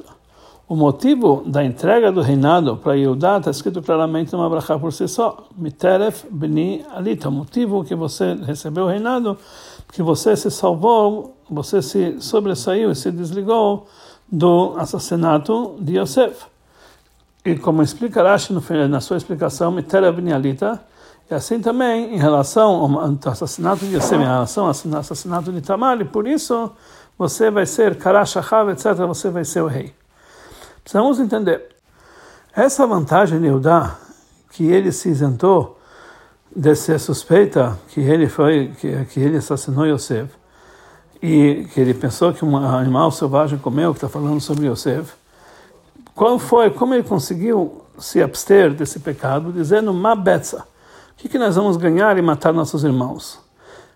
O 0.67 0.75
motivo 0.75 1.43
da 1.45 1.63
entrega 1.63 2.11
do 2.11 2.21
reinado 2.21 2.75
para 2.75 2.95
Yehudá 2.95 3.37
está 3.37 3.51
escrito 3.51 3.81
claramente 3.83 4.33
numa 4.33 4.49
brachá 4.49 4.79
por 4.79 4.91
si 4.91 5.07
só. 5.07 5.45
Miteref 5.55 6.25
beni 6.29 6.83
alita. 6.91 7.29
O 7.29 7.31
motivo 7.31 7.83
que 7.85 7.93
você 7.93 8.33
recebeu 8.33 8.85
o 8.85 8.87
reinado, 8.87 9.37
que 9.93 10.01
você 10.01 10.35
se 10.35 10.49
salvou, 10.49 11.37
você 11.49 11.81
se 11.83 12.19
sobressaiu 12.19 12.91
e 12.91 12.95
se 12.95 13.11
desligou 13.11 13.85
do 14.31 14.75
assassinato 14.77 15.75
de 15.79 15.97
Yosef. 15.97 16.45
E 17.43 17.55
como 17.55 17.83
explica 17.83 18.23
Rashi 18.23 18.53
na 18.89 18.99
sua 19.01 19.17
explicação, 19.17 19.71
Miteref 19.71 20.15
beni 20.15 20.33
alita, 20.33 20.81
e 21.29 21.33
assim 21.33 21.59
também 21.59 22.15
em 22.15 22.17
relação 22.17 22.71
ao 22.71 23.31
assassinato 23.31 23.85
de 23.85 23.95
Yosef, 23.95 24.15
em 24.15 24.25
relação 24.25 24.65
ao 24.65 24.71
assassinato 24.99 25.51
de 25.51 25.61
Tamar, 25.61 25.99
e 26.01 26.05
por 26.05 26.27
isso 26.27 26.71
você 27.17 27.51
vai 27.51 27.65
ser 27.65 27.97
Karashachav, 27.97 28.71
etc., 28.71 28.95
você 29.07 29.29
vai 29.29 29.45
ser 29.45 29.61
o 29.61 29.67
rei. 29.67 29.93
Precisamos 30.83 31.19
entender. 31.19 31.75
Essa 32.55 32.87
vantagem 32.87 33.39
de 33.39 33.47
Eudá, 33.47 33.97
que 34.51 34.65
ele 34.65 34.91
se 34.91 35.09
isentou 35.09 35.79
de 36.55 36.73
ser 36.75 36.99
suspeita 36.99 37.77
que 37.89 37.99
ele 37.99 38.29
foi 38.29 38.73
que, 38.79 39.05
que 39.05 39.19
ele 39.19 39.37
assassinou 39.37 39.85
Yosef 39.85 40.29
e 41.25 41.65
que 41.65 41.79
ele 41.79 41.95
pensou 41.95 42.31
que 42.31 42.45
um 42.45 42.55
animal 42.55 43.09
selvagem 43.09 43.57
comeu, 43.57 43.91
que 43.91 43.97
está 43.97 44.07
falando 44.07 44.39
sobre 44.39 44.67
Yosef, 44.67 45.13
qual 46.13 46.37
foi, 46.37 46.69
como 46.69 46.93
ele 46.93 47.01
conseguiu 47.01 47.81
se 47.97 48.21
abster 48.21 48.73
desse 48.75 48.99
pecado, 48.99 49.51
dizendo 49.51 49.91
Mabetza, 49.91 50.59
o 50.59 51.15
que, 51.17 51.27
que 51.27 51.39
nós 51.39 51.55
vamos 51.55 51.77
ganhar 51.77 52.15
em 52.17 52.21
matar 52.21 52.53
nossos 52.53 52.83
irmãos? 52.83 53.39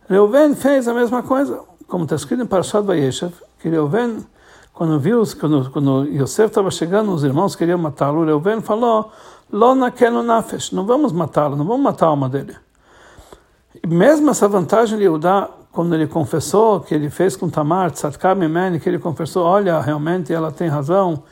Reuven 0.10 0.56
fez 0.56 0.88
a 0.88 0.94
mesma 0.94 1.22
coisa 1.22 1.62
como 1.88 2.06
está 2.06 2.16
escrito 2.16 2.42
em 2.42 2.48
Parashat 2.48 2.84
Vayeshev, 2.84 3.34
que 3.60 3.70
Reuven, 3.70 4.26
quando 4.74 5.00
viu, 5.00 5.22
quando, 5.40 5.70
quando 5.70 6.06
Yosef 6.06 6.48
estava 6.50 6.72
chegando, 6.72 7.12
os 7.14 7.24
irmãos 7.24 7.56
queriam 7.56 7.78
matá-lo, 7.78 8.26
Reuven 8.26 8.62
falou, 8.62 9.12
Lo 9.52 9.76
nakenu 9.76 10.24
nafesh, 10.24 10.72
não 10.72 10.86
vamos 10.86 11.12
matá-lo, 11.12 11.56
não 11.56 11.66
vamos 11.66 11.84
matar 11.84 12.08
a 12.08 12.10
alma 12.10 12.28
dele. 12.28 12.56
E 13.84 13.88
mesmo 13.88 14.32
essa 14.32 14.48
vantagem 14.48 14.98
de 14.98 15.04
Yehudá, 15.04 15.50
quando 15.80 15.96
ele 15.96 16.08
confessou 16.08 16.82
que 16.82 16.94
ele 16.94 17.10
fez 17.10 17.38
com 17.38 17.50
Tamar, 17.50 17.90
Tzadkar 17.92 18.36
Mimeni, 18.36 18.82
que 18.82 18.90
ele 18.90 19.00
confessou, 19.00 19.46
olha, 19.46 19.80
realmente 19.80 20.34
ela 20.34 20.52
tem 20.52 20.68
razão, 20.68 21.24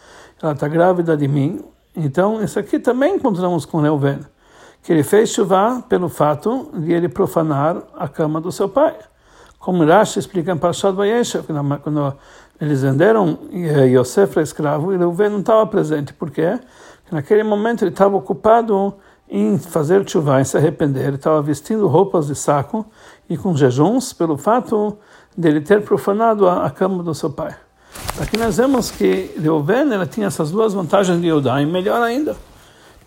ela 0.41 0.53
está 0.53 0.69
grávida 0.69 1.17
de 1.17 1.27
mim. 1.27 1.61
Então, 1.93 2.41
isso 2.41 2.57
aqui 2.57 2.79
também 2.79 3.15
encontramos 3.15 3.65
com 3.65 3.81
Reuven, 3.81 4.21
que 4.81 4.93
ele 4.93 5.03
fez 5.03 5.31
chuva 5.31 5.83
pelo 5.89 6.07
fato 6.07 6.69
de 6.75 6.93
ele 6.93 7.09
profanar 7.09 7.75
a 7.99 8.07
cama 8.07 8.39
do 8.39 8.49
seu 8.49 8.69
pai. 8.69 8.95
Como 9.59 9.83
Rashi 9.83 10.17
explica 10.17 10.53
em 10.53 10.57
Parashat 10.57 10.95
Vayeshev, 10.95 11.45
quando 11.83 12.13
eles 12.61 12.81
venderam 12.81 13.37
Yosef 13.51 14.33
para 14.33 14.43
escravo, 14.43 14.91
Reuven 14.91 15.29
não 15.29 15.39
estava 15.41 15.67
presente. 15.67 16.13
Por 16.13 16.31
quê? 16.31 16.57
Porque 17.03 17.13
naquele 17.13 17.43
momento 17.43 17.83
ele 17.83 17.91
estava 17.91 18.15
ocupado 18.15 18.93
em 19.29 19.57
fazer 19.57 20.09
chuva, 20.09 20.39
em 20.39 20.45
se 20.45 20.55
arrepender. 20.55 21.05
Ele 21.05 21.17
estava 21.17 21.41
vestindo 21.41 21.85
roupas 21.85 22.27
de 22.27 22.35
saco 22.35 22.85
e 23.29 23.37
com 23.37 23.55
jejuns 23.55 24.13
pelo 24.13 24.37
fato 24.37 24.97
de 25.37 25.47
ele 25.47 25.61
ter 25.61 25.81
profanado 25.83 26.47
a, 26.47 26.65
a 26.65 26.69
cama 26.69 27.03
do 27.03 27.13
seu 27.13 27.29
pai. 27.29 27.55
Aqui 28.21 28.37
nós 28.37 28.57
vemos 28.57 28.89
que 28.91 29.31
Reuven 29.39 29.93
ela 29.93 30.05
tinha 30.05 30.27
essas 30.27 30.51
duas 30.51 30.73
vantagens 30.73 31.19
de 31.21 31.27
Yudá, 31.27 31.61
e 31.61 31.65
melhor 31.65 32.01
ainda. 32.01 32.35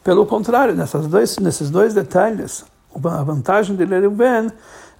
Pelo 0.03 0.25
contrário, 0.25 0.75
nessas 0.75 1.07
dois, 1.07 1.39
nesses 1.39 1.71
dois 1.71 1.95
detalhes, 1.95 2.65
a 2.95 3.23
vantagem 3.23 3.77
de 3.77 3.85
Reuven 3.85 4.51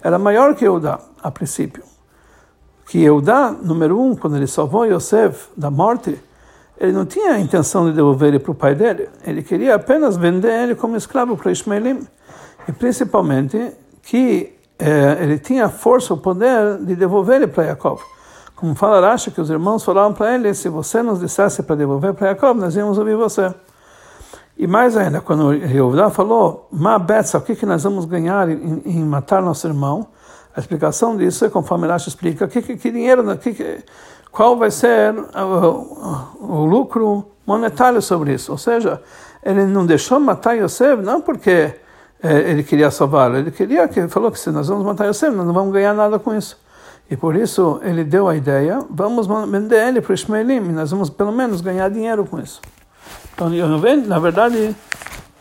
era 0.01 0.19
maior 0.19 0.55
que 0.55 0.65
Yudá, 0.65 0.99
a 1.21 1.31
princípio. 1.31 1.83
Que 2.87 2.99
Yudá, 2.99 3.51
número 3.51 3.99
um, 3.99 4.15
quando 4.15 4.35
ele 4.35 4.47
salvou 4.47 4.85
Yosef 4.85 5.49
da 5.55 5.71
morte, 5.71 6.19
ele 6.77 6.91
não 6.91 7.05
tinha 7.05 7.33
a 7.33 7.39
intenção 7.39 7.85
de 7.85 7.93
devolver 7.93 8.29
ele 8.29 8.39
para 8.39 8.51
o 8.51 8.55
pai 8.55 8.75
dele. 8.75 9.07
Ele 9.23 9.43
queria 9.43 9.75
apenas 9.75 10.17
vender 10.17 10.51
ele 10.63 10.75
como 10.75 10.97
escravo 10.97 11.37
para 11.37 11.51
Ismaelim. 11.51 12.05
E 12.67 12.71
principalmente 12.71 13.71
que 14.01 14.59
eh, 14.81 15.17
ele 15.21 15.37
tinha 15.37 15.65
a 15.65 15.69
força, 15.69 16.13
o 16.13 16.17
poder 16.17 16.79
de 16.79 16.95
devolver 16.95 17.35
ele 17.35 17.47
para 17.47 17.65
Jacob. 17.65 17.99
Como 18.55 18.73
fala 18.73 18.99
Rashi, 18.99 19.29
que 19.29 19.39
os 19.39 19.49
irmãos 19.49 19.83
falaram 19.83 20.13
para 20.13 20.33
ele, 20.33 20.53
se 20.53 20.69
você 20.69 21.03
nos 21.03 21.19
dissesse 21.19 21.61
para 21.61 21.75
devolver 21.75 22.13
para 22.13 22.29
Jacob, 22.29 22.57
nós 22.57 22.75
íamos 22.75 22.97
ouvir 22.97 23.15
você. 23.15 23.53
E 24.57 24.65
mais 24.65 24.97
ainda, 24.97 25.21
quando 25.21 25.53
Yehuda 25.53 26.09
falou, 26.09 26.67
Ma 26.71 26.97
Betsa, 26.97 27.37
o 27.37 27.41
que, 27.41 27.55
que 27.55 27.65
nós 27.65 27.83
vamos 27.83 28.05
ganhar 28.05 28.49
em, 28.49 28.81
em, 28.85 29.03
matar 29.03 29.41
nosso 29.41 29.67
irmão? 29.67 30.07
A 30.55 30.59
explicação 30.59 31.15
disso 31.15 31.45
é 31.45 31.49
conforme 31.49 31.87
Rashi 31.87 32.09
explica, 32.09 32.47
que, 32.47 32.61
que, 32.61 32.75
que 32.75 32.91
dinheiro, 32.91 33.23
que, 33.37 33.83
qual 34.31 34.57
vai 34.57 34.71
ser 34.71 35.13
o, 35.13 36.37
o, 36.39 36.61
o, 36.61 36.65
lucro 36.65 37.25
monetário 37.45 38.01
sobre 38.01 38.33
isso? 38.33 38.51
Ou 38.51 38.57
seja, 38.57 39.01
ele 39.43 39.65
não 39.65 39.85
deixou 39.85 40.19
matar 40.19 40.53
Yosef, 40.53 41.01
não 41.01 41.21
porque 41.21 41.73
ele 42.23 42.63
queria 42.63 42.91
salvá-lo, 42.91 43.37
ele 43.37 43.51
queria 43.51 43.87
que 43.87 43.99
ele 43.99 44.09
falou 44.09 44.31
que 44.31 44.39
se 44.39 44.51
nós 44.51 44.67
vamos 44.67 44.85
matar 44.85 45.07
Yosef, 45.07 45.35
nós 45.35 45.45
não 45.45 45.53
vamos 45.53 45.73
ganhar 45.73 45.93
nada 45.93 46.19
com 46.19 46.35
isso. 46.35 46.57
E 47.09 47.17
por 47.17 47.35
isso 47.35 47.79
ele 47.83 48.03
deu 48.03 48.27
a 48.27 48.35
ideia, 48.35 48.79
vamos 48.89 49.27
vender 49.49 49.87
ele 49.87 50.01
para 50.01 50.11
o 50.11 50.13
nós 50.71 50.91
vamos 50.91 51.09
pelo 51.09 51.31
menos 51.31 51.59
ganhar 51.59 51.89
dinheiro 51.89 52.25
com 52.25 52.39
isso. 52.39 52.61
Então, 53.33 53.49
na 54.07 54.19
verdade, 54.19 54.75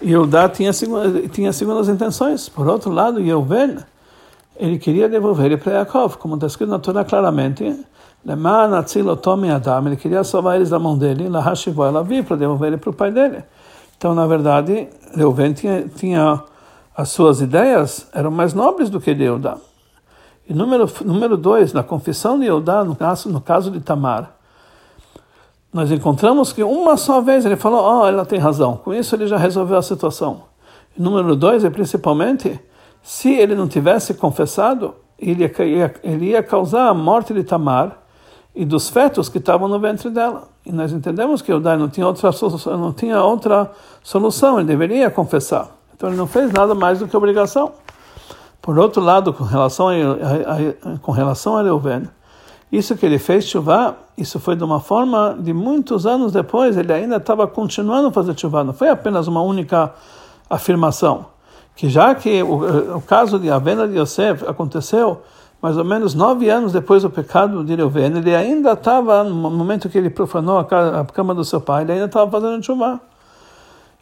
Yehudá 0.03 0.49
tinha, 0.49 0.73
tinha 1.31 1.53
segundas 1.53 1.89
intenções. 1.89 2.49
Por 2.49 2.67
outro 2.67 2.91
lado, 2.91 3.21
Yehuvén, 3.21 3.77
ele 4.57 4.79
queria 4.79 5.09
devolver 5.09 5.47
ele 5.47 5.57
para 5.59 5.75
Yaakov, 5.75 6.17
como 6.17 6.35
está 6.35 6.47
escrito 6.47 6.71
na 6.71 6.79
Torá 6.79 7.05
claramente, 7.05 7.79
ele 9.87 9.97
queria 9.97 10.25
salvar 10.25 10.57
eles 10.57 10.71
da 10.71 10.79
mão 10.79 10.97
dele, 10.97 11.27
ela 11.27 12.05
para 12.23 12.37
devolver 12.37 12.69
ele 12.69 12.77
para 12.79 12.91
o 12.91 12.93
pai 12.93 13.11
dele. 13.11 13.45
Então, 13.97 14.15
na 14.15 14.27
verdade, 14.27 14.89
Reuven 15.15 15.53
tinha, 15.53 15.85
tinha 15.95 16.43
as 17.01 17.09
suas 17.09 17.41
ideias 17.41 18.07
eram 18.13 18.31
mais 18.31 18.53
nobres 18.53 18.91
do 18.91 19.01
que 19.01 19.15
de 19.15 19.25
Yehudá. 19.25 19.57
E 20.47 20.53
número, 20.53 20.87
número 21.03 21.35
dois, 21.35 21.73
na 21.73 21.83
confissão 21.83 22.39
de 22.39 22.45
Eudá, 22.45 22.85
no 22.85 22.95
caso, 22.95 23.31
no 23.31 23.41
caso 23.41 23.71
de 23.71 23.81
Tamar, 23.81 24.37
nós 25.73 25.91
encontramos 25.91 26.53
que 26.53 26.63
uma 26.63 26.99
só 26.99 27.23
vez 27.23 27.47
ele 27.47 27.57
falou, 27.57 28.03
oh, 28.03 28.07
ela 28.07 28.27
tem 28.27 28.39
razão. 28.39 28.77
Com 28.77 28.93
isso 28.93 29.15
ele 29.15 29.27
já 29.27 29.39
resolveu 29.39 29.79
a 29.79 29.83
situação. 29.83 30.43
E 30.95 31.01
número 31.01 31.35
dois 31.35 31.65
é 31.65 31.71
principalmente, 31.71 32.61
se 33.03 33.33
ele 33.33 33.55
não 33.55 33.67
tivesse 33.67 34.13
confessado, 34.13 34.95
ele 35.19 35.45
ia, 35.45 35.95
ele 36.03 36.27
ia 36.27 36.43
causar 36.43 36.89
a 36.89 36.93
morte 36.93 37.33
de 37.33 37.43
Tamar 37.45 37.97
e 38.55 38.67
dos 38.67 38.91
fetos 38.91 39.31
que 39.31 39.39
estavam 39.39 39.69
no 39.69 39.81
ventre 39.81 40.11
dela. 40.11 40.49
E 40.67 40.73
nós 40.73 40.93
entendemos 40.93 41.41
que 41.41 41.51
Eudá 41.51 41.79
não 41.79 41.89
tinha 41.89 42.07
outra 42.07 42.31
não 42.77 42.93
tinha 42.93 43.23
outra 43.23 43.71
solução, 44.03 44.59
ele 44.59 44.67
deveria 44.67 45.11
confessar. 45.11 45.80
Então 46.01 46.09
ele 46.09 46.17
não 46.17 46.27
fez 46.27 46.51
nada 46.51 46.75
mais 46.75 46.99
do 46.99 47.07
que 47.07 47.15
obrigação. 47.15 47.73
Por 48.63 48.79
outro 48.79 49.03
lado, 49.03 49.35
com 49.35 49.45
relação 49.45 49.91
a, 49.91 49.93
a, 49.93 50.95
a 50.95 50.99
com 50.99 51.13
relação 51.13 51.59
a 51.59 51.63
Reuven, 51.63 52.09
isso 52.73 52.97
que 52.97 53.05
ele 53.05 53.19
fez 53.19 53.45
chuva, 53.45 53.97
isso 54.17 54.41
foi 54.41 54.57
de 54.57 54.65
uma 54.65 54.81
forma 54.81 55.37
de 55.39 55.53
muitos 55.53 56.07
anos 56.07 56.33
depois, 56.33 56.79
ele 56.79 56.91
ainda 56.91 57.17
estava 57.17 57.47
continuando 57.47 58.09
a 58.09 58.13
fazer 58.13 58.39
chuva, 58.39 58.65
não 58.65 58.73
foi 58.73 58.89
apenas 58.89 59.29
uma 59.29 59.43
única 59.43 59.93
afirmação. 60.49 61.27
Que 61.77 61.91
já 61.91 62.15
que 62.15 62.43
o, 62.43 62.97
o 62.97 63.03
caso 63.03 63.39
de 63.39 63.51
a 63.51 63.59
venda 63.59 63.87
de 63.87 63.99
Yosef 63.99 64.49
aconteceu 64.49 65.21
mais 65.61 65.77
ou 65.77 65.85
menos 65.85 66.15
nove 66.15 66.49
anos 66.49 66.73
depois 66.73 67.03
do 67.03 67.11
pecado 67.11 67.63
de 67.63 67.75
Reuven, 67.75 68.17
ele 68.17 68.35
ainda 68.35 68.73
estava, 68.73 69.23
no 69.23 69.51
momento 69.51 69.87
que 69.91 69.99
ele 69.99 70.09
profanou 70.09 70.61
a, 70.61 71.05
cama 71.13 71.35
do 71.35 71.45
seu 71.45 71.61
pai, 71.61 71.83
ele 71.83 71.93
ainda 71.93 72.07
estava 72.07 72.31
fazendo 72.31 72.65
chuva. 72.65 72.99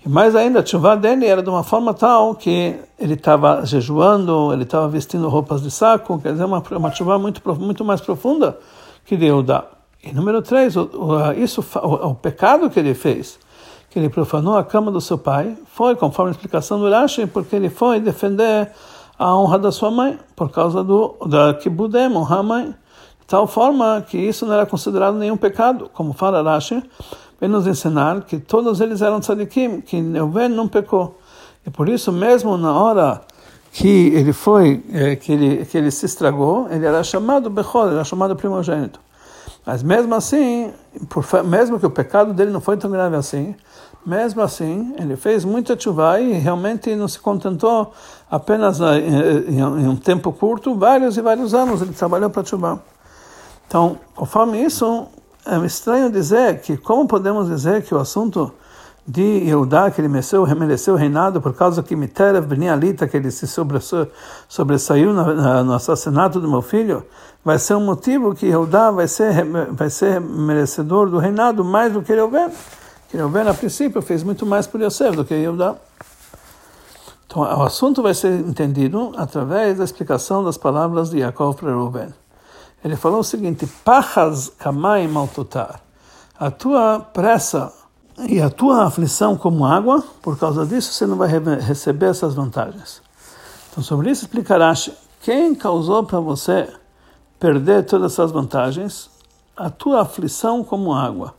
E 0.04 0.08
mais 0.08 0.36
ainda, 0.36 0.60
a 0.60 0.66
chuva 0.66 0.96
dele 0.96 1.26
era 1.26 1.42
de 1.42 1.50
uma 1.50 1.64
forma 1.64 1.92
tal 1.92 2.34
que 2.34 2.76
ele 2.98 3.14
estava 3.14 3.64
jejuando, 3.66 4.52
ele 4.52 4.62
estava 4.62 4.88
vestindo 4.88 5.28
roupas 5.28 5.60
de 5.60 5.70
saco, 5.70 6.18
quer 6.20 6.32
dizer, 6.32 6.44
uma, 6.44 6.62
uma 6.70 6.92
chuva 6.92 7.18
muito, 7.18 7.42
muito 7.58 7.84
mais 7.84 8.00
profunda 8.00 8.58
que 9.04 9.16
Deus 9.16 9.44
dá. 9.44 9.64
E 10.02 10.12
número 10.12 10.40
três, 10.40 10.76
o, 10.76 10.82
o, 10.82 11.32
isso, 11.32 11.64
o, 11.82 12.10
o, 12.10 12.14
pecado 12.14 12.70
que 12.70 12.78
ele 12.78 12.94
fez, 12.94 13.38
que 13.90 13.98
ele 13.98 14.08
profanou 14.08 14.56
a 14.56 14.62
cama 14.62 14.92
do 14.92 15.00
seu 15.00 15.18
pai, 15.18 15.56
foi, 15.74 15.96
conforme 15.96 16.30
a 16.30 16.32
explicação 16.32 16.78
do 16.78 16.88
Rashi, 16.88 17.26
porque 17.26 17.56
ele 17.56 17.68
foi 17.68 17.98
defender 17.98 18.70
a 19.18 19.34
honra 19.34 19.58
da 19.58 19.72
sua 19.72 19.90
mãe, 19.90 20.16
por 20.36 20.50
causa 20.50 20.84
do 20.84 21.16
da 21.26 21.52
kibudem, 21.54 22.06
honrar 22.16 22.38
a 22.38 22.42
mãe. 22.42 22.66
De 22.66 23.26
tal 23.26 23.48
forma 23.48 24.00
que 24.08 24.16
isso 24.16 24.46
não 24.46 24.54
era 24.54 24.64
considerado 24.64 25.16
nenhum 25.16 25.36
pecado, 25.36 25.90
como 25.92 26.12
fala 26.12 26.40
Rashi, 26.40 26.80
vem 27.40 27.48
nos 27.48 27.66
ensinar 27.66 28.22
que 28.22 28.38
todos 28.38 28.80
eles 28.80 29.02
eram 29.02 29.20
tzadikim, 29.20 29.80
que 29.80 30.00
Neuven 30.00 30.48
não 30.48 30.68
pecou. 30.68 31.18
E 31.66 31.70
por 31.70 31.88
isso, 31.88 32.10
mesmo 32.10 32.56
na 32.56 32.72
hora 32.72 33.20
que 33.72 34.08
ele 34.08 34.32
foi, 34.32 34.82
é, 34.92 35.16
que, 35.16 35.32
ele, 35.32 35.64
que 35.64 35.76
ele 35.76 35.90
se 35.90 36.06
estragou, 36.06 36.68
ele 36.70 36.86
era 36.86 37.02
chamado 37.04 37.50
Bechor, 37.50 37.92
era 37.92 38.04
chamado 38.04 38.34
primogênito. 38.34 39.00
Mas 39.64 39.82
mesmo 39.82 40.14
assim, 40.14 40.72
por, 41.08 41.24
mesmo 41.44 41.78
que 41.78 41.86
o 41.86 41.90
pecado 41.90 42.32
dele 42.32 42.50
não 42.50 42.60
foi 42.60 42.76
tão 42.76 42.90
grave 42.90 43.16
assim, 43.16 43.54
mesmo 44.06 44.40
assim, 44.40 44.94
ele 44.98 45.16
fez 45.16 45.44
muita 45.44 45.78
chuva 45.78 46.18
e 46.20 46.32
realmente 46.32 46.94
não 46.96 47.06
se 47.06 47.18
contentou 47.18 47.92
apenas 48.30 48.80
em 48.80 49.86
um 49.86 49.96
tempo 49.96 50.32
curto, 50.32 50.74
vários 50.74 51.18
e 51.18 51.20
vários 51.20 51.52
anos 51.52 51.82
ele 51.82 51.92
trabalhou 51.92 52.30
para 52.30 52.44
chuva. 52.44 52.82
Então, 53.66 53.98
conforme 54.16 54.62
isso, 54.62 55.06
é 55.48 55.66
estranho 55.66 56.10
dizer 56.10 56.60
que, 56.60 56.76
como 56.76 57.08
podemos 57.08 57.48
dizer 57.48 57.82
que 57.82 57.94
o 57.94 57.98
assunto 57.98 58.52
de 59.06 59.22
Yehudá, 59.22 59.90
que 59.90 60.02
ele 60.02 60.08
mereceu, 60.08 60.46
mereceu 60.54 60.92
o 60.92 60.96
reinado 60.96 61.40
por 61.40 61.54
causa 61.54 61.82
que 61.82 61.96
Miterev 61.96 62.46
Ben 62.46 62.68
Alita, 62.68 63.08
que 63.08 63.16
ele 63.16 63.30
se 63.30 63.46
sobressaiu 63.46 65.14
no 65.14 65.72
assassinato 65.72 66.38
do 66.38 66.46
meu 66.46 66.60
filho, 66.60 67.02
vai 67.42 67.58
ser 67.58 67.74
um 67.74 67.80
motivo 67.80 68.34
que 68.34 68.46
Yehudá 68.46 68.90
vai 68.90 69.08
ser, 69.08 69.46
vai 69.72 69.88
ser 69.88 70.20
merecedor 70.20 71.08
do 71.08 71.16
reinado 71.16 71.64
mais 71.64 71.90
do 71.90 72.02
que 72.02 72.14
Reuven. 72.14 72.50
Que 73.08 73.16
Reuven, 73.16 73.48
a 73.48 73.54
princípio, 73.54 74.02
fez 74.02 74.22
muito 74.22 74.44
mais 74.44 74.66
por 74.66 74.82
Yosef 74.82 75.16
do 75.16 75.24
que 75.24 75.32
Yehudá. 75.32 75.76
Então, 77.26 77.42
o 77.42 77.62
assunto 77.62 78.02
vai 78.02 78.12
ser 78.12 78.40
entendido 78.40 79.12
através 79.16 79.78
da 79.78 79.84
explicação 79.84 80.44
das 80.44 80.58
palavras 80.58 81.08
de 81.08 81.20
Yaakov 81.20 81.56
para 81.56 81.70
Reuven. 81.70 82.12
Ele 82.84 82.96
falou 82.96 83.20
o 83.20 83.24
seguinte: 83.24 83.66
Pachas 83.84 84.50
kamai 84.58 85.06
maltotar. 85.08 85.80
A 86.38 86.50
tua 86.50 87.00
pressa 87.00 87.72
e 88.28 88.40
a 88.40 88.48
tua 88.50 88.84
aflição 88.84 89.36
como 89.36 89.64
água, 89.64 90.02
por 90.22 90.38
causa 90.38 90.64
disso 90.64 90.92
você 90.92 91.06
não 91.06 91.16
vai 91.16 91.28
receber 91.58 92.06
essas 92.06 92.34
vantagens. 92.34 93.02
Então, 93.70 93.82
sobre 93.82 94.10
isso 94.10 94.24
explicará 94.24 94.72
quem 95.20 95.54
causou 95.54 96.04
para 96.04 96.20
você 96.20 96.72
perder 97.38 97.84
todas 97.84 98.12
essas 98.12 98.30
vantagens, 98.30 99.10
a 99.56 99.70
tua 99.70 100.02
aflição 100.02 100.64
como 100.64 100.94
água. 100.94 101.34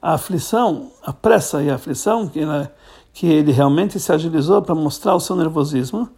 A 0.00 0.14
aflição, 0.14 0.90
a 1.02 1.12
pressa 1.12 1.62
e 1.62 1.70
a 1.70 1.74
aflição, 1.74 2.26
que, 2.26 2.40
que 3.12 3.26
ele 3.26 3.52
realmente 3.52 4.00
se 4.00 4.10
agilizou 4.12 4.62
para 4.62 4.74
mostrar 4.74 5.14
o 5.14 5.20
seu 5.20 5.36
nervosismo, 5.36 6.08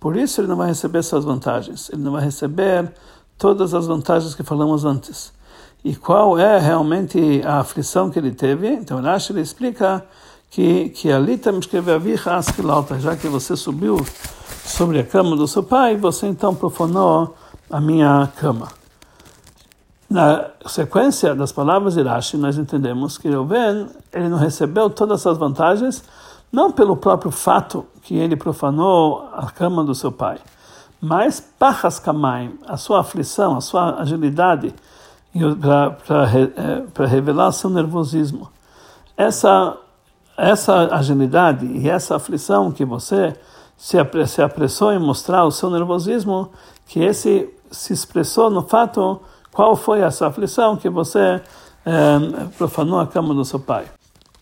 por 0.00 0.16
isso 0.16 0.40
ele 0.40 0.48
não 0.48 0.56
vai 0.56 0.68
receber 0.68 0.98
essas 0.98 1.24
vantagens. 1.24 1.88
Ele 1.90 2.02
não 2.02 2.12
vai 2.12 2.22
receber 2.22 2.92
todas 3.38 3.72
as 3.72 3.86
vantagens 3.86 4.34
que 4.34 4.42
falamos 4.42 4.84
antes. 4.84 5.32
E 5.84 5.94
qual 5.94 6.38
é 6.38 6.58
realmente 6.58 7.40
a 7.44 7.60
aflição 7.60 8.10
que 8.10 8.18
ele 8.18 8.32
teve? 8.32 8.68
Então, 8.68 9.00
Rashi 9.00 9.32
ele 9.32 9.40
explica 9.40 10.04
que 10.50 10.88
que 10.90 11.12
ali 11.12 11.38
temos 11.38 11.66
que 11.66 11.80
ver 11.80 12.00
a 12.26 12.98
já 12.98 13.16
que 13.16 13.28
você 13.28 13.56
subiu 13.56 14.04
sobre 14.64 14.98
a 14.98 15.04
cama 15.04 15.36
do 15.36 15.46
seu 15.46 15.62
pai, 15.62 15.96
você 15.96 16.26
então 16.26 16.54
profanou 16.54 17.34
a 17.70 17.80
minha 17.80 18.28
cama. 18.36 18.68
Na 20.10 20.50
sequência 20.66 21.34
das 21.34 21.52
palavras 21.52 21.94
de 21.94 22.02
Rashi, 22.02 22.36
nós 22.38 22.56
entendemos 22.56 23.18
que 23.18 23.28
Reuven, 23.28 23.88
ele 24.12 24.28
não 24.28 24.38
recebeu 24.38 24.88
todas 24.88 25.20
essas 25.20 25.36
vantagens, 25.36 26.02
não 26.50 26.72
pelo 26.72 26.96
próprio 26.96 27.30
fato 27.30 27.84
que 28.02 28.16
ele 28.16 28.34
profanou 28.34 29.28
a 29.34 29.50
cama 29.50 29.84
do 29.84 29.94
seu 29.94 30.10
pai, 30.10 30.38
mas 31.00 31.40
Pachas 31.40 31.98
Kamaim, 31.98 32.58
a 32.66 32.76
sua 32.76 33.00
aflição, 33.00 33.56
a 33.56 33.60
sua 33.60 34.00
agilidade, 34.00 34.74
para 35.32 36.28
eh, 36.32 37.06
revelar 37.06 37.52
seu 37.52 37.70
nervosismo. 37.70 38.48
Essa, 39.16 39.76
essa 40.36 40.94
agilidade 40.94 41.66
e 41.66 41.88
essa 41.88 42.16
aflição 42.16 42.72
que 42.72 42.84
você 42.84 43.36
se, 43.76 43.96
apressou 44.42 44.92
em 44.92 44.98
mostrar 44.98 45.44
o 45.44 45.50
seu 45.50 45.70
nervosismo, 45.70 46.50
que 46.86 47.00
esse 47.00 47.48
se 47.70 47.92
expressou 47.92 48.50
no 48.50 48.62
fato 48.62 49.20
qual 49.52 49.76
foi 49.76 50.00
essa 50.00 50.26
aflição 50.26 50.76
que 50.76 50.88
você 50.88 51.40
eh, 51.86 52.18
profanou 52.56 52.98
a 52.98 53.06
cama 53.06 53.34
do 53.34 53.44
seu 53.44 53.60
pai. 53.60 53.86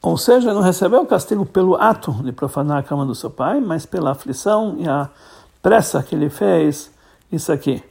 Ou 0.03 0.17
seja, 0.17 0.55
não 0.55 0.61
recebeu 0.61 1.03
o 1.03 1.07
castigo 1.07 1.45
pelo 1.45 1.75
ato 1.75 2.13
de 2.23 2.33
profanar 2.33 2.79
a 2.79 2.83
cama 2.83 3.05
do 3.05 3.15
seu 3.15 3.29
pai, 3.29 3.61
mas 3.61 3.85
pela 3.85 4.13
aflição 4.13 4.77
e 4.79 4.89
a 4.89 5.11
pressa 5.67 6.01
que 6.01 6.15
ele 6.15 6.31
fez 6.31 6.95
isso 7.33 7.51
aqui. 7.51 7.83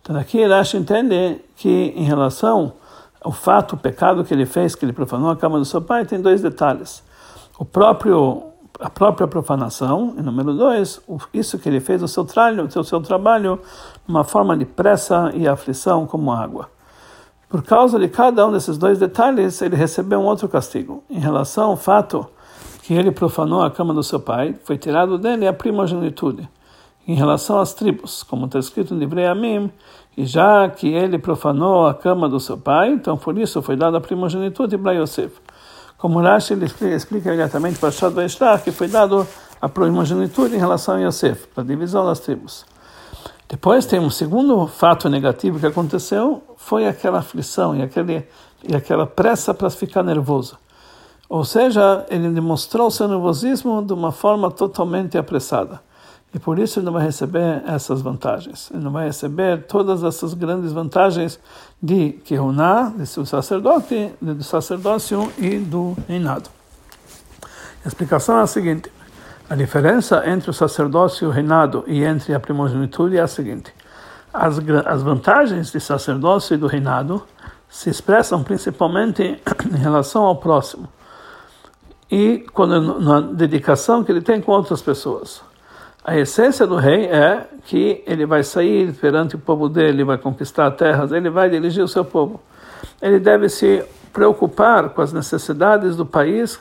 Então 0.00 0.16
aqui 0.16 0.46
Rashi 0.46 0.76
entende 0.76 1.40
que 1.56 1.92
em 1.96 2.04
relação 2.04 2.74
ao 3.20 3.32
fato, 3.32 3.72
o 3.72 3.76
pecado 3.76 4.24
que 4.24 4.32
ele 4.32 4.46
fez, 4.46 4.76
que 4.76 4.84
ele 4.84 4.92
profanou 4.92 5.28
a 5.28 5.34
cama 5.34 5.58
do 5.58 5.64
seu 5.64 5.82
pai, 5.82 6.04
tem 6.04 6.20
dois 6.20 6.40
detalhes. 6.40 7.02
O 7.58 7.64
próprio 7.64 8.44
a 8.78 8.88
própria 8.88 9.26
profanação, 9.26 10.14
e 10.16 10.22
número 10.22 10.54
dois, 10.54 11.00
isso 11.34 11.58
que 11.58 11.68
ele 11.68 11.80
fez, 11.80 12.00
o 12.00 12.06
seu 12.06 12.24
trabalho, 12.24 12.68
o 12.72 12.84
seu 12.84 13.00
trabalho, 13.00 13.58
uma 14.06 14.22
forma 14.22 14.56
de 14.56 14.64
pressa 14.64 15.32
e 15.34 15.48
aflição 15.48 16.06
como 16.06 16.30
água. 16.30 16.70
Por 17.48 17.64
causa 17.64 17.98
de 17.98 18.06
cada 18.06 18.46
um 18.46 18.52
desses 18.52 18.78
dois 18.78 19.00
detalhes, 19.00 19.60
ele 19.62 19.74
recebeu 19.74 20.20
um 20.20 20.26
outro 20.26 20.48
castigo. 20.48 21.02
Em 21.10 21.18
relação 21.18 21.70
ao 21.70 21.76
fato 21.76 22.24
que 22.84 22.94
ele 22.94 23.10
profanou 23.10 23.64
a 23.64 23.70
cama 23.70 23.92
do 23.92 24.02
seu 24.04 24.20
pai, 24.20 24.54
foi 24.62 24.78
tirado 24.78 25.18
dele 25.18 25.48
a 25.48 25.52
primogenitude. 25.52 26.48
Em 27.06 27.14
relação 27.14 27.60
às 27.60 27.72
tribos, 27.72 28.24
como 28.24 28.46
está 28.46 28.58
escrito 28.58 28.92
em 28.92 28.98
Livrei 28.98 29.26
Amim, 29.26 29.70
e 30.16 30.26
já 30.26 30.68
que 30.68 30.88
ele 30.88 31.18
profanou 31.18 31.86
a 31.86 31.94
cama 31.94 32.28
do 32.28 32.40
seu 32.40 32.58
pai, 32.58 32.90
então 32.90 33.16
por 33.16 33.38
isso 33.38 33.62
foi 33.62 33.76
dada 33.76 33.98
a 33.98 34.00
primogenitude 34.00 34.76
para 34.76 34.92
Yosef. 34.92 35.32
Como 35.96 36.20
Rashi 36.20 36.54
ele 36.54 36.66
explica 36.94 37.28
imediatamente 37.28 37.78
para 37.78 37.90
Shad 37.90 38.12
Vaishlach, 38.12 38.64
que 38.64 38.72
foi 38.72 38.88
dado 38.88 39.26
a 39.60 39.68
primogenitude 39.68 40.56
em 40.56 40.58
relação 40.58 40.96
a 40.96 40.98
Yosef, 40.98 41.46
para 41.48 41.62
a 41.62 41.66
divisão 41.66 42.04
das 42.04 42.18
tribos. 42.18 42.66
Depois 43.48 43.86
tem 43.86 44.00
um 44.00 44.10
segundo 44.10 44.66
fato 44.66 45.08
negativo 45.08 45.60
que 45.60 45.66
aconteceu, 45.66 46.42
foi 46.56 46.88
aquela 46.88 47.20
aflição 47.20 47.76
e, 47.76 47.82
aquele, 47.82 48.26
e 48.68 48.74
aquela 48.74 49.06
pressa 49.06 49.54
para 49.54 49.70
ficar 49.70 50.02
nervoso. 50.02 50.58
Ou 51.28 51.44
seja, 51.44 52.04
ele 52.10 52.28
demonstrou 52.30 52.90
seu 52.90 53.06
nervosismo 53.06 53.80
de 53.84 53.92
uma 53.92 54.10
forma 54.10 54.50
totalmente 54.50 55.16
apressada. 55.16 55.80
E 56.34 56.38
por 56.38 56.58
isso 56.58 56.78
ele 56.78 56.86
não 56.86 56.92
vai 56.92 57.04
receber 57.04 57.62
essas 57.66 58.02
vantagens. 58.02 58.70
Ele 58.72 58.82
não 58.82 58.90
vai 58.90 59.06
receber 59.06 59.64
todas 59.64 60.02
essas 60.02 60.34
grandes 60.34 60.72
vantagens 60.72 61.40
de 61.82 62.12
Kehuná, 62.24 62.92
de 62.96 63.06
seu 63.06 63.24
sacerdote, 63.24 64.12
do 64.20 64.42
sacerdócio 64.42 65.32
e 65.38 65.58
do 65.58 65.96
reinado. 66.06 66.50
A 67.84 67.88
explicação 67.88 68.38
é 68.38 68.42
a 68.42 68.46
seguinte: 68.46 68.92
a 69.48 69.54
diferença 69.54 70.22
entre 70.28 70.50
o 70.50 70.52
sacerdócio 70.52 71.24
e 71.24 71.28
o 71.28 71.30
reinado 71.30 71.84
e 71.86 72.04
entre 72.04 72.34
a 72.34 72.40
primogenitura 72.40 73.16
é 73.16 73.20
a 73.20 73.28
seguinte: 73.28 73.72
as, 74.32 74.58
as 74.86 75.02
vantagens 75.02 75.70
do 75.70 75.80
sacerdócio 75.80 76.54
e 76.54 76.58
do 76.58 76.66
reinado 76.66 77.22
se 77.68 77.88
expressam 77.88 78.42
principalmente 78.42 79.40
em 79.72 79.76
relação 79.76 80.24
ao 80.24 80.36
próximo 80.36 80.88
e 82.10 82.46
quando, 82.52 83.00
na 83.00 83.20
dedicação 83.20 84.04
que 84.04 84.12
ele 84.12 84.20
tem 84.20 84.40
com 84.40 84.52
outras 84.52 84.80
pessoas. 84.80 85.42
A 86.08 86.16
essência 86.16 86.64
do 86.68 86.76
rei 86.76 87.06
é 87.06 87.48
que 87.64 88.00
ele 88.06 88.24
vai 88.24 88.44
sair 88.44 88.92
perante 88.92 89.34
o 89.34 89.40
povo 89.40 89.68
dele, 89.68 90.04
vai 90.04 90.16
conquistar 90.16 90.70
terras, 90.70 91.10
ele 91.10 91.28
vai 91.28 91.50
dirigir 91.50 91.82
o 91.82 91.88
seu 91.88 92.04
povo. 92.04 92.40
Ele 93.02 93.18
deve 93.18 93.48
se 93.48 93.84
preocupar 94.12 94.90
com 94.90 95.02
as 95.02 95.12
necessidades 95.12 95.96
do 95.96 96.06
país 96.06 96.60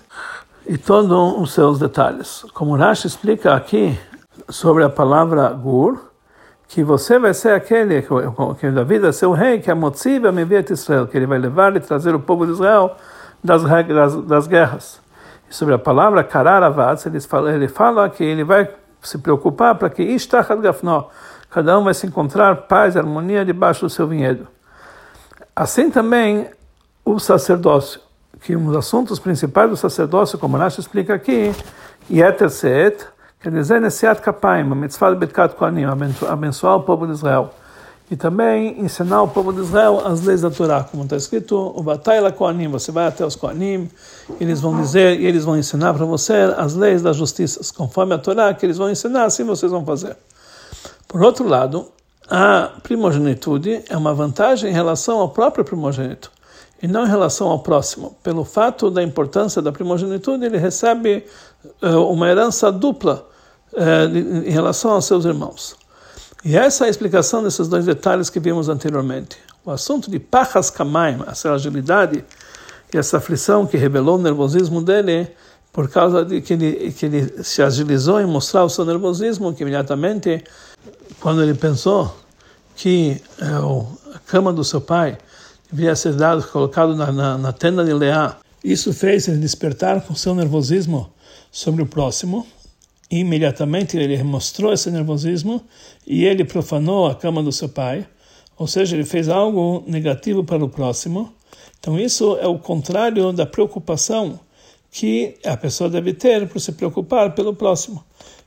e 0.65 0.79
todos 0.79 1.11
os 1.39 1.53
seus 1.53 1.77
detalhes. 1.77 2.43
Como 2.55 2.75
Rashi 2.75 3.05
explica 3.05 3.53
aqui 3.53 3.95
sobre 4.49 4.83
a 4.83 4.89
palavra 4.89 5.47
gur, 5.49 5.99
que 6.67 6.83
você 6.83 7.19
vai 7.19 7.35
ser 7.35 7.51
aquele 7.51 8.01
que 8.59 8.71
Davi 8.71 8.97
vai 8.97 9.13
ser 9.13 9.27
o 9.27 9.31
rei, 9.33 9.59
que 9.59 9.69
é 9.69 9.75
motiva 9.75 10.31
me 10.31 10.41
Israel, 10.71 11.05
que 11.05 11.15
ele 11.15 11.27
vai 11.27 11.37
levar 11.37 11.75
e 11.75 11.79
trazer 11.79 12.15
o 12.15 12.19
povo 12.19 12.47
de 12.47 12.53
Israel 12.53 12.95
das 13.43 13.61
das 14.25 14.47
guerras. 14.47 14.99
E 15.47 15.53
sobre 15.53 15.75
a 15.75 15.77
palavra 15.77 16.23
kararavat, 16.23 17.07
ele 17.07 17.19
fala, 17.19 17.53
ele 17.53 17.67
fala 17.67 18.09
que 18.09 18.23
ele 18.23 18.43
vai 18.43 18.67
se 19.07 19.17
preocupar 19.17 19.75
para 19.75 19.89
que 19.89 20.17
cada 21.49 21.79
um 21.79 21.83
vai 21.83 21.93
se 21.93 22.05
encontrar 22.05 22.55
paz 22.67 22.95
e 22.95 22.99
harmonia 22.99 23.45
debaixo 23.45 23.81
do 23.81 23.89
seu 23.89 24.07
vinhedo. 24.07 24.47
Assim 25.55 25.89
também 25.89 26.49
o 27.03 27.19
sacerdócio, 27.19 28.01
que 28.41 28.55
um 28.55 28.65
dos 28.65 28.75
assuntos 28.75 29.19
principais 29.19 29.69
do 29.69 29.77
sacerdócio, 29.77 30.37
como 30.37 30.57
Rashi 30.57 30.81
explica 30.81 31.13
aqui, 31.13 31.53
Yeter 32.11 32.49
Seet, 32.49 33.05
quer 33.39 33.51
dizer 33.51 33.79
Nesiat 33.79 34.21
Kapaim, 34.21 34.69
a 34.69 34.75
mitzvah 34.75 35.11
de 35.11 35.17
Betkat 35.17 35.55
Kohanim, 35.55 35.85
abençoar 36.27 36.75
o 36.75 36.83
povo 36.83 37.05
de 37.07 37.13
Israel. 37.13 37.53
E 38.09 38.15
também 38.15 38.79
ensinar 38.79 39.23
o 39.23 39.27
povo 39.27 39.51
de 39.51 39.61
Israel 39.61 39.99
as 40.05 40.21
leis 40.21 40.41
da 40.41 40.51
Torá, 40.51 40.83
como 40.83 41.03
está 41.03 41.15
escrito, 41.15 41.55
o 41.75 41.81
Bataila 41.81 42.31
Kohanim, 42.31 42.67
você 42.67 42.91
vai 42.91 43.07
até 43.07 43.25
os 43.25 43.35
Kohanim, 43.35 43.89
eles 44.39 44.61
vão 44.61 44.79
dizer 44.79 45.19
e 45.19 45.25
eles 45.25 45.43
vão 45.43 45.57
ensinar 45.57 45.93
para 45.93 46.05
você 46.05 46.33
as 46.55 46.75
leis 46.75 47.01
das 47.01 47.17
justiças, 47.17 47.71
conforme 47.71 48.13
a 48.13 48.19
Torá 48.19 48.53
que 48.53 48.63
eles 48.63 48.77
vão 48.77 48.91
ensinar, 48.91 49.25
assim 49.25 49.43
vocês 49.43 49.71
vão 49.71 49.83
fazer. 49.83 50.15
Por 51.07 51.23
outro 51.23 51.47
lado, 51.47 51.87
a 52.29 52.73
primogenitude 52.83 53.83
é 53.89 53.97
uma 53.97 54.13
vantagem 54.13 54.69
em 54.69 54.73
relação 54.73 55.19
ao 55.19 55.29
próprio 55.29 55.65
primogênito 55.65 56.31
e 56.81 56.87
não 56.87 57.05
em 57.05 57.09
relação 57.09 57.47
ao 57.47 57.59
próximo. 57.59 58.15
Pelo 58.21 58.43
fato 58.43 58.91
da 58.91 59.01
importância 59.01 59.61
da 59.61 59.71
primogenitude, 59.71 60.45
ele 60.45 60.57
recebe 60.57 61.25
uh, 61.81 62.11
uma 62.11 62.29
herança 62.29 62.71
dupla 62.71 63.27
uh, 63.73 64.45
em 64.47 64.51
relação 64.51 64.91
aos 64.91 65.05
seus 65.05 65.25
irmãos. 65.25 65.75
E 66.45 66.55
essa 66.55 66.83
é 66.83 66.87
a 66.87 66.91
explicação 66.91 67.41
desses 67.41 67.67
dois 67.67 67.85
detalhes 67.85 68.29
que 68.29 68.39
vimos 68.39 68.69
anteriormente. 68.69 69.35
O 69.65 69.71
assunto 69.71 70.11
de 70.11 70.19
Pachas 70.19 70.69
Kamaim, 70.69 71.17
essa 71.25 71.51
agilidade 71.51 72.23
e 72.93 72.97
essa 72.99 73.17
aflição 73.17 73.65
que 73.65 73.75
revelou 73.77 74.19
o 74.19 74.21
nervosismo 74.21 74.79
dele, 74.79 75.27
por 75.73 75.89
causa 75.89 76.23
de 76.23 76.41
que 76.41 76.53
ele, 76.53 76.91
que 76.91 77.07
ele 77.07 77.43
se 77.43 77.63
agilizou 77.63 78.21
em 78.21 78.27
mostrar 78.27 78.63
o 78.63 78.69
seu 78.69 78.85
nervosismo, 78.85 79.55
que 79.55 79.63
imediatamente, 79.63 80.43
quando 81.19 81.41
ele 81.41 81.55
pensou 81.55 82.15
que 82.75 83.19
é, 83.41 84.15
a 84.15 84.19
cama 84.19 84.53
do 84.53 84.63
seu 84.63 84.79
pai 84.79 85.17
devia 85.71 85.95
ser 85.95 86.13
dado, 86.13 86.43
colocado 86.43 86.95
na, 86.95 87.11
na, 87.11 87.37
na 87.39 87.53
tenda 87.53 87.83
de 87.83 87.91
Leá, 87.91 88.37
isso 88.63 88.93
fez 88.93 89.27
ele 89.27 89.37
despertar 89.37 89.99
com 90.01 90.13
seu 90.13 90.35
nervosismo 90.35 91.11
sobre 91.51 91.81
o 91.81 91.87
próximo, 91.87 92.45
imediatamente 93.09 93.97
ele 93.97 94.21
mostrou 94.23 94.73
esse 94.73 94.89
nervosismo 94.89 95.61
e 96.05 96.25
ele 96.25 96.43
profanou 96.43 97.07
a 97.07 97.15
cama 97.15 97.43
do 97.43 97.51
seu 97.51 97.69
pai, 97.69 98.05
ou 98.57 98.67
seja, 98.67 98.95
ele 98.95 99.05
fez 99.05 99.29
algo 99.29 99.83
negativo 99.85 100.43
para 100.43 100.63
o 100.63 100.69
próximo. 100.69 101.31
Então 101.79 101.99
isso 101.99 102.37
é 102.37 102.47
o 102.47 102.57
contrário 102.57 103.31
da 103.31 103.45
preocupação 103.45 104.39
que 104.91 105.35
a 105.45 105.57
pessoa 105.57 105.89
deve 105.89 106.13
ter 106.13 106.47
por 106.47 106.59
se 106.59 106.71
preocupar 106.71 107.35
pelo 107.35 107.53
próximo. 107.53 108.03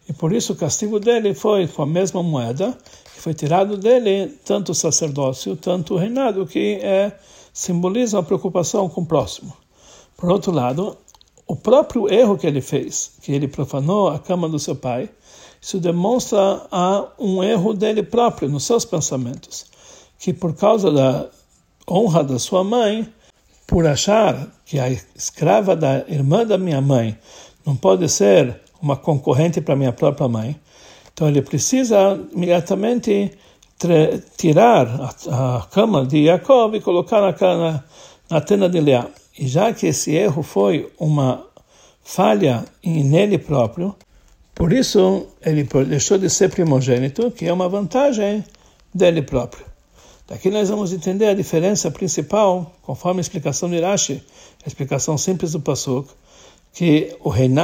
E 0.08 0.12
por 0.12 0.32
isso 0.32 0.54
o 0.54 0.56
castigo 0.56 0.98
dele 0.98 1.34
foi 1.34 1.68
com 1.68 1.82
a 1.82 1.86
mesma 1.86 2.22
moeda, 2.22 2.76
que 3.14 3.20
foi 3.20 3.34
tirado 3.34 3.76
dele 3.76 4.28
tanto 4.44 4.72
o 4.72 4.74
sacerdócio, 4.74 5.54
tanto 5.56 5.94
o 5.94 5.96
reinado, 5.98 6.46
que 6.46 6.80
é, 6.82 7.12
simboliza 7.52 8.18
a 8.18 8.22
preocupação 8.22 8.88
com 8.88 9.02
o 9.02 9.06
próximo. 9.06 9.52
Por 10.16 10.30
outro 10.30 10.50
lado, 10.50 10.96
o 11.48 11.56
próprio 11.56 12.12
erro 12.12 12.36
que 12.36 12.46
ele 12.46 12.60
fez, 12.60 13.12
que 13.22 13.32
ele 13.32 13.48
profanou 13.48 14.08
a 14.08 14.18
cama 14.18 14.48
do 14.48 14.58
seu 14.58 14.76
pai, 14.76 15.08
isso 15.60 15.80
demonstra 15.80 16.66
a 16.70 17.08
um 17.18 17.42
erro 17.42 17.72
dele 17.72 18.02
próprio 18.02 18.50
nos 18.50 18.64
seus 18.64 18.84
pensamentos, 18.84 19.66
que 20.18 20.32
por 20.32 20.54
causa 20.54 20.92
da 20.92 21.26
honra 21.90 22.22
da 22.22 22.38
sua 22.38 22.62
mãe, 22.62 23.10
por 23.66 23.86
achar 23.86 24.46
que 24.66 24.78
a 24.78 24.90
escrava 24.90 25.74
da 25.74 26.04
irmã 26.06 26.46
da 26.46 26.58
minha 26.58 26.82
mãe 26.82 27.18
não 27.64 27.74
pode 27.74 28.06
ser 28.10 28.60
uma 28.80 28.96
concorrente 28.96 29.60
para 29.60 29.74
minha 29.74 29.92
própria 29.92 30.28
mãe, 30.28 30.54
então 31.12 31.26
ele 31.26 31.42
precisa 31.42 32.20
imediatamente 32.32 33.32
tirar 34.36 34.86
a, 34.86 35.56
a, 35.56 35.66
cama 35.66 36.04
de 36.04 36.26
Jacob 36.26 36.74
e 36.74 36.80
colocar 36.80 37.20
na, 37.20 37.56
na, 37.56 37.84
na 38.30 38.40
tenda 38.40 38.68
de 38.68 38.80
Leá. 38.80 39.08
E 39.38 39.46
já 39.46 39.72
que 39.72 39.86
esse 39.86 40.14
erro 40.14 40.42
foi 40.42 40.90
uma 40.98 41.46
falha 42.02 42.64
nele 42.84 43.38
próprio, 43.38 43.94
por 44.54 44.72
isso 44.72 45.28
ele 45.44 45.62
deixou 45.86 46.18
de 46.18 46.28
ser 46.28 46.50
primogênito, 46.50 47.30
que 47.30 47.46
é 47.46 47.52
uma 47.52 47.68
vantagem 47.68 48.44
dele 48.92 49.22
próprio. 49.22 49.64
Daqui 50.26 50.50
nós 50.50 50.68
vamos 50.68 50.92
entender 50.92 51.26
a 51.26 51.34
diferença 51.34 51.90
principal, 51.90 52.74
conforme 52.82 53.20
a 53.20 53.22
explicação 53.22 53.70
de 53.70 53.80
Rashi, 53.80 54.20
a 54.64 54.68
explicação 54.68 55.16
simples 55.16 55.52
do 55.52 55.60
Pasuk, 55.60 56.10
que 56.72 57.16
o 57.20 57.28
reina, 57.28 57.62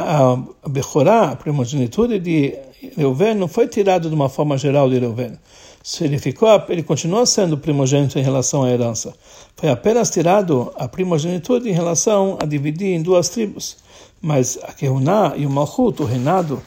a 0.63 0.69
Bechorá, 0.69 1.31
a 1.31 1.37
primogenitude 1.37 2.21
de 2.21 2.57
Reuven, 2.97 3.35
não 3.35 3.49
foi 3.49 3.67
tirado 3.67 4.09
de 4.09 4.15
uma 4.15 4.29
forma 4.29 4.57
geral 4.57 4.89
de 4.89 4.99
Reuven. 4.99 5.37
Ele, 6.01 6.19
ficou, 6.19 6.49
ele 6.69 6.83
continua 6.83 7.27
sendo 7.27 7.59
primogênito 7.59 8.19
em 8.19 8.23
relação 8.23 8.63
à 8.63 8.71
herança. 8.71 9.15
Foi 9.55 9.69
apenas 9.69 10.11
tirado 10.11 10.73
a 10.77 10.89
primogenitude 10.89 11.69
em 11.69 11.73
relação 11.73 12.39
a 12.41 12.47
dividir 12.47 12.95
em 12.95 13.03
duas 13.03 13.29
tribos. 13.29 13.77
Mas 14.21 14.59
a 14.63 14.73
Kehuná 14.73 15.35
e 15.37 15.45
o 15.45 15.51
Malchut, 15.51 16.03
o 16.03 16.07
reinado 16.07 16.63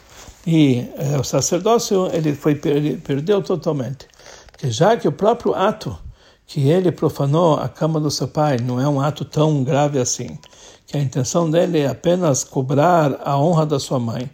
e 0.45 0.86
eh, 0.97 1.17
o 1.19 1.23
sacerdócio, 1.23 2.08
ele 2.13 2.36
foi 2.36 2.60
ele 2.65 2.97
perdeu 2.97 3.41
totalmente. 3.41 4.08
Porque 4.51 4.69
já 4.69 4.95
que 4.95 5.08
o 5.08 5.12
próprio 5.12 5.56
ato 5.56 5.97
que 6.45 6.69
ele 6.69 6.91
profanou 6.91 7.56
a 7.56 7.67
cama 7.67 7.99
do 7.99 8.10
seu 8.10 8.27
pai 8.27 8.58
não 8.58 8.80
é 8.80 8.88
um 8.88 9.01
ato 9.01 9.25
tão 9.25 9.63
grave 9.63 9.99
assim, 9.99 10.38
que 10.86 10.95
a 10.95 11.01
intenção 11.01 11.49
dele 11.49 11.80
é 11.80 11.88
apenas 11.88 12.43
cobrar 12.43 13.19
a 13.25 13.38
honra 13.38 13.65
da 13.65 13.80
sua 13.80 13.99
mãe, 13.99 14.30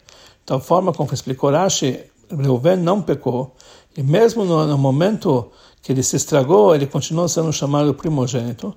tal 0.46 0.60
forma 0.60 0.94
como 0.94 1.12
explicou 1.12 1.50
Rashi, 1.50 2.00
Reuven 2.30 2.78
não 2.78 3.02
pecou, 3.02 3.56
e 3.96 4.04
mesmo 4.04 4.44
no, 4.44 4.66
no, 4.66 4.78
momento 4.78 5.52
que 5.82 5.92
ele 5.92 6.04
se 6.04 6.16
estragou, 6.16 6.74
ele 6.74 6.88
continuou 6.88 7.28
sendo 7.28 7.52
chamado 7.52 7.94
primogênito. 7.94 8.74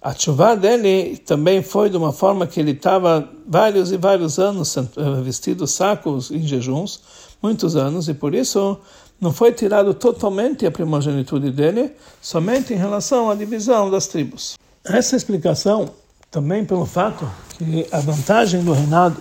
A 0.00 0.14
chuva 0.14 0.56
dele 0.56 1.16
também 1.18 1.62
foi 1.62 1.90
de 1.90 1.96
uma 1.96 2.12
forma 2.12 2.46
que 2.46 2.60
ele 2.60 2.70
estava 2.70 3.28
vários 3.46 3.92
e 3.92 3.96
vários 3.96 4.38
anos 4.38 4.76
eh, 4.76 4.82
vestido 5.22 5.66
sacos 5.66 6.30
em 6.30 6.46
jejuns, 6.46 7.00
muitos 7.42 7.76
anos, 7.76 8.08
e 8.08 8.14
por 8.14 8.34
isso 8.34 8.78
não 9.20 9.32
foi 9.32 9.52
tirado 9.52 9.92
totalmente 9.94 10.64
a 10.64 10.70
primogenitude 10.70 11.50
dele, 11.50 11.92
somente 12.22 12.72
em 12.72 12.76
relação 12.76 13.28
à 13.28 13.34
divisão 13.34 13.90
das 13.90 14.06
tribos. 14.06 14.56
Essa 14.84 15.16
explicação 15.16 15.90
também 16.30 16.64
pelo 16.64 16.86
fato 16.86 17.28
que 17.56 17.86
a 17.90 17.98
vantagem 18.00 18.62
do 18.62 18.72
reinado 18.72 19.16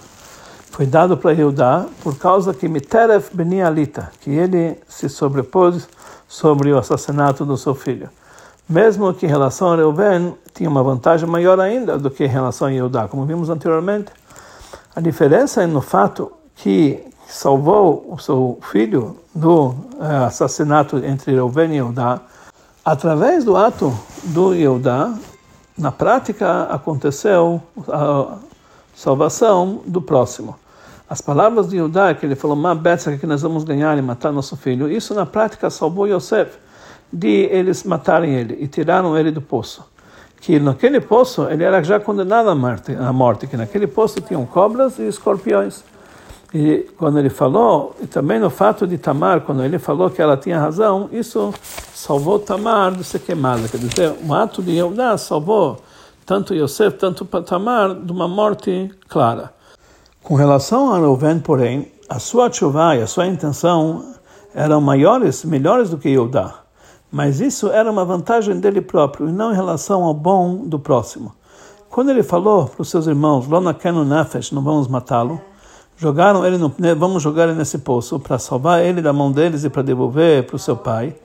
foi 0.71 0.85
dado 0.85 1.17
para 1.17 1.33
Eudá 1.33 1.85
por 2.03 2.17
causa 2.17 2.53
que 2.53 2.67
Miteref 2.67 3.35
Beni 3.35 3.61
Alita, 3.61 4.11
que 4.21 4.29
ele 4.29 4.77
se 4.87 5.09
sobrepôs 5.09 5.87
sobre 6.27 6.71
o 6.71 6.77
assassinato 6.77 7.45
do 7.45 7.57
seu 7.57 7.73
filho. 7.73 8.09
Mesmo 8.69 9.13
que 9.13 9.25
em 9.25 9.29
relação 9.29 9.71
a 9.71 9.75
Reuven 9.75 10.35
tinha 10.53 10.69
uma 10.69 10.83
vantagem 10.83 11.27
maior 11.27 11.59
ainda 11.59 11.97
do 11.97 12.11
que 12.11 12.25
em 12.25 12.27
relação 12.27 12.67
a 12.67 12.73
Eudá, 12.73 13.07
como 13.07 13.25
vimos 13.25 13.49
anteriormente. 13.49 14.11
A 14.95 14.99
diferença 14.99 15.63
é 15.63 15.65
no 15.65 15.81
fato 15.81 16.31
que 16.55 17.03
salvou 17.27 18.05
o 18.09 18.19
seu 18.19 18.59
filho 18.71 19.17
do 19.33 19.73
eh, 19.99 20.25
assassinato 20.25 20.97
entre 20.97 21.33
Reuven 21.33 21.73
e 21.73 21.77
Eudá, 21.77 22.21
através 22.83 23.43
do 23.43 23.55
ato 23.55 23.93
do 24.23 24.53
Eudá, 24.53 25.13
na 25.77 25.91
prática 25.91 26.63
aconteceu 26.63 27.61
a 27.87 28.37
salvação 28.97 29.81
do 29.85 30.01
próximo. 30.01 30.55
As 31.07 31.21
palavras 31.21 31.69
de 31.69 31.77
Yudá, 31.77 32.15
que 32.15 32.25
ele 32.25 32.35
falou, 32.35 32.57
Ma 32.57 32.75
que 33.19 33.27
nós 33.27 33.43
vamos 33.43 33.63
ganhar 33.63 33.95
e 33.95 34.01
matar 34.01 34.31
nosso 34.31 34.57
filho, 34.57 34.91
isso 34.91 35.13
na 35.13 35.23
prática 35.23 35.69
salvou 35.69 36.07
Yosef 36.07 36.57
de 37.13 37.47
eles 37.51 37.83
matarem 37.83 38.33
ele 38.33 38.57
e 38.59 38.67
tiraram 38.67 39.15
ele 39.15 39.29
do 39.29 39.39
poço. 39.39 39.85
Que 40.41 40.59
naquele 40.59 40.99
poço 40.99 41.47
ele 41.47 41.63
era 41.63 41.81
já 41.83 41.99
condenado 41.99 42.49
à 42.49 42.55
morte, 42.55 42.91
à 42.93 43.13
morte 43.13 43.45
que 43.45 43.55
naquele 43.55 43.85
poço 43.85 44.19
tinham 44.19 44.45
cobras 44.47 44.97
e 44.97 45.03
escorpiões. 45.07 45.83
E 46.51 46.89
quando 46.97 47.19
ele 47.19 47.29
falou, 47.29 47.95
e 48.01 48.07
também 48.07 48.39
no 48.39 48.49
fato 48.49 48.87
de 48.87 48.97
Tamar, 48.97 49.41
quando 49.41 49.63
ele 49.63 49.77
falou 49.77 50.09
que 50.09 50.21
ela 50.21 50.35
tinha 50.35 50.59
razão, 50.59 51.07
isso 51.11 51.53
salvou 51.93 52.39
Tamar 52.39 52.93
de 52.93 53.03
ser 53.03 53.19
queimada. 53.19 53.67
Quer 53.67 53.77
dizer, 53.77 54.15
o 54.27 54.33
ato 54.33 54.63
de 54.63 54.71
Yehudá 54.71 55.17
salvou 55.19 55.77
tanto 56.27 56.53
Yosef, 56.53 56.97
tanto 56.97 57.23
Tamar 57.23 57.95
de 57.95 58.11
uma 58.11 58.27
morte 58.27 58.91
clara. 59.07 59.53
Com 60.21 60.35
relação 60.35 60.93
a 60.93 60.99
Reuven, 60.99 61.39
porém, 61.39 61.89
a 62.09 62.19
sua 62.19 62.51
chuva 62.51 62.97
e 62.97 63.01
a 63.01 63.07
sua 63.07 63.25
intenção 63.25 64.13
eram 64.53 64.81
maiores, 64.81 65.45
melhores 65.45 65.89
do 65.89 65.97
que 65.97 66.09
Yehudá. 66.09 66.53
Mas 67.09 67.39
isso 67.39 67.69
era 67.69 67.89
uma 67.89 68.03
vantagem 68.03 68.59
dele 68.59 68.81
próprio 68.81 69.29
e 69.29 69.31
não 69.31 69.53
em 69.53 69.55
relação 69.55 70.03
ao 70.03 70.13
bom 70.13 70.65
do 70.65 70.77
próximo. 70.77 71.33
Quando 71.89 72.09
ele 72.09 72.21
falou 72.21 72.65
para 72.65 72.81
os 72.81 72.89
seus 72.89 73.07
irmãos, 73.07 73.47
Lona 73.47 73.73
Kenu 73.73 74.03
Nefesh, 74.03 74.51
não 74.51 74.61
vamos 74.61 74.89
matá-lo, 74.89 75.39
jogaram 75.95 76.45
ele 76.45 76.57
no, 76.57 76.75
vamos 76.97 77.23
jogar 77.23 77.45
ele 77.47 77.57
nesse 77.57 77.77
poço 77.77 78.19
para 78.19 78.37
salvar 78.37 78.83
ele 78.83 79.01
da 79.01 79.13
mão 79.13 79.31
deles 79.31 79.63
e 79.63 79.69
para 79.69 79.81
devolver 79.81 80.45
para 80.45 80.57
o 80.57 80.59
seu 80.59 80.75
pai. 80.75 81.15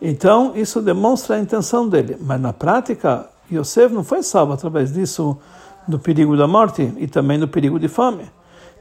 Então, 0.00 0.52
isso 0.54 0.80
demonstra 0.80 1.34
a 1.34 1.40
intenção 1.40 1.88
dele. 1.88 2.16
Mas 2.20 2.40
na 2.40 2.52
prática, 2.52 3.28
Yosef 3.50 3.92
não 3.94 4.04
foi 4.04 4.22
salvo 4.22 4.52
através 4.52 4.92
disso 4.92 5.38
do 5.86 5.98
perigo 5.98 6.36
da 6.36 6.46
morte 6.46 6.92
e 6.98 7.06
também 7.06 7.38
do 7.38 7.48
perigo 7.48 7.78
de 7.78 7.88
fome. 7.88 8.24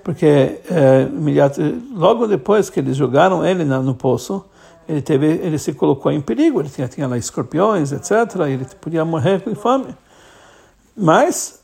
Porque 0.04 0.26
é, 0.70 1.08
logo 1.94 2.28
depois 2.28 2.70
que 2.70 2.80
eles 2.80 2.96
jogaram 2.96 3.46
ele 3.46 3.64
no 3.64 3.96
poço, 3.96 4.46
ele, 4.88 5.02
teve, 5.02 5.28
ele 5.28 5.58
se 5.58 5.74
colocou 5.74 6.12
em 6.12 6.22
perigo, 6.22 6.60
ele 6.60 6.70
tinha, 6.70 6.88
tinha 6.88 7.08
lá 7.08 7.18
escorpiões, 7.18 7.92
etc., 7.92 8.40
ele 8.48 8.66
podia 8.80 9.04
morrer 9.04 9.42
com 9.42 9.56
fome. 9.56 9.96
Mas 10.96 11.60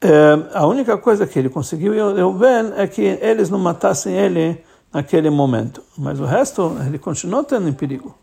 é, 0.00 0.10
a 0.52 0.66
única 0.66 0.96
coisa 0.98 1.26
que 1.26 1.38
ele 1.38 1.48
conseguiu 1.48 1.92
ver 2.38 2.72
é 2.76 2.86
que 2.86 3.02
eles 3.02 3.48
não 3.50 3.58
matassem 3.58 4.14
ele 4.14 4.62
naquele 4.92 5.30
momento. 5.30 5.82
Mas 5.96 6.20
o 6.20 6.24
resto, 6.24 6.76
ele 6.86 6.98
continuou 6.98 7.42
tendo 7.42 7.68
em 7.68 7.72
perigo. 7.72 8.14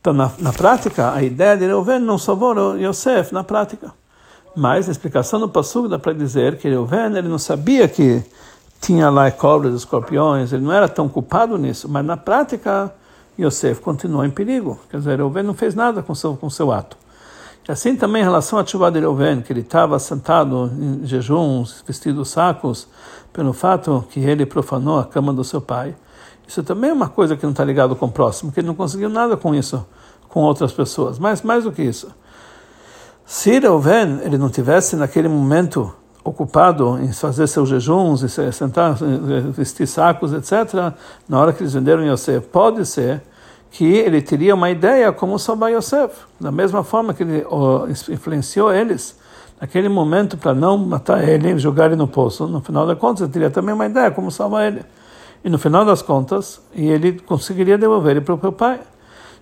Então, 0.00 0.12
na, 0.14 0.30
na 0.38 0.52
prática, 0.52 1.12
a 1.12 1.22
ideia 1.22 1.56
de 1.56 1.66
Reuven 1.66 1.98
não 1.98 2.16
salvou 2.16 2.76
Yosef 2.76 3.32
na 3.34 3.44
prática. 3.44 3.92
Mas 4.56 4.88
a 4.88 4.92
explicação 4.92 5.38
do 5.38 5.48
Passug 5.48 5.88
dá 5.88 5.98
para 5.98 6.12
dizer 6.12 6.56
que 6.56 6.68
Reuven 6.68 7.16
ele 7.16 7.28
não 7.28 7.38
sabia 7.38 7.86
que 7.86 8.22
tinha 8.80 9.10
lá 9.10 9.30
cobras, 9.30 9.74
escorpiões, 9.74 10.52
ele 10.52 10.64
não 10.64 10.72
era 10.72 10.88
tão 10.88 11.08
culpado 11.08 11.58
nisso, 11.58 11.86
mas 11.88 12.04
na 12.04 12.16
prática 12.16 12.92
Yosef 13.38 13.80
continuou 13.80 14.24
em 14.24 14.30
perigo. 14.30 14.80
Quer 14.90 14.96
dizer, 14.96 15.18
Reuven 15.18 15.42
não 15.42 15.54
fez 15.54 15.74
nada 15.74 16.02
com 16.02 16.14
seu, 16.14 16.34
com 16.34 16.48
seu 16.48 16.72
ato. 16.72 16.96
E 17.68 17.72
assim 17.72 17.94
também 17.94 18.22
em 18.22 18.24
relação 18.24 18.58
a 18.58 18.64
Tshuva 18.64 18.90
de 18.90 18.98
Reuven, 18.98 19.42
que 19.42 19.52
ele 19.52 19.60
estava 19.60 19.96
sentado 19.98 20.72
em 20.76 21.06
jejuns, 21.06 21.84
vestido 21.86 22.24
sacos, 22.24 22.88
pelo 23.32 23.52
fato 23.52 24.04
que 24.10 24.18
ele 24.18 24.44
profanou 24.44 24.98
a 24.98 25.04
cama 25.04 25.32
do 25.32 25.44
seu 25.44 25.60
pai. 25.60 25.94
Isso 26.50 26.64
também 26.64 26.90
é 26.90 26.92
uma 26.92 27.08
coisa 27.08 27.36
que 27.36 27.44
não 27.44 27.52
está 27.52 27.62
ligado 27.62 27.94
com 27.94 28.06
o 28.06 28.10
próximo, 28.10 28.50
que 28.50 28.58
ele 28.58 28.66
não 28.66 28.74
conseguiu 28.74 29.08
nada 29.08 29.36
com 29.36 29.54
isso, 29.54 29.86
com 30.28 30.40
outras 30.40 30.72
pessoas. 30.72 31.16
Mas 31.16 31.42
mais 31.42 31.62
do 31.62 31.70
que 31.70 31.80
isso, 31.80 32.08
se 33.24 33.60
Reuven 33.60 34.18
ele 34.24 34.36
não 34.36 34.48
tivesse 34.48 34.96
naquele 34.96 35.28
momento 35.28 35.94
ocupado 36.24 36.98
em 36.98 37.12
fazer 37.12 37.46
seus 37.46 37.68
jejuns, 37.68 38.22
e 38.24 38.52
sentar, 38.52 38.96
vestir 39.52 39.86
sacos, 39.86 40.32
etc., 40.32 40.92
na 41.28 41.38
hora 41.38 41.52
que 41.52 41.62
eles 41.62 41.72
venderam 41.72 42.04
Yosef, 42.04 42.48
pode 42.48 42.84
ser 42.84 43.22
que 43.70 43.84
ele 43.84 44.20
teria 44.20 44.52
uma 44.52 44.70
ideia 44.70 45.12
como 45.12 45.38
salvar 45.38 45.70
Yosef, 45.70 46.12
da 46.40 46.50
mesma 46.50 46.82
forma 46.82 47.14
que 47.14 47.22
ele 47.22 47.46
influenciou 48.08 48.74
eles 48.74 49.16
naquele 49.60 49.88
momento 49.88 50.36
para 50.36 50.52
não 50.52 50.76
matar 50.76 51.22
ele 51.22 51.56
jogar 51.60 51.86
ele 51.86 51.94
no 51.94 52.08
poço. 52.08 52.48
No 52.48 52.60
final 52.60 52.88
das 52.88 52.98
contas, 52.98 53.22
ele 53.22 53.30
teria 53.30 53.50
também 53.50 53.72
uma 53.72 53.86
ideia 53.86 54.10
como 54.10 54.32
salvar 54.32 54.66
ele. 54.66 54.84
E 55.42 55.48
no 55.48 55.58
final 55.58 55.84
das 55.84 56.02
contas, 56.02 56.60
ele 56.72 57.18
conseguiria 57.20 57.78
devolver 57.78 58.16
ele 58.16 58.20
para 58.20 58.34
o 58.34 58.40
seu 58.40 58.52
pai. 58.52 58.80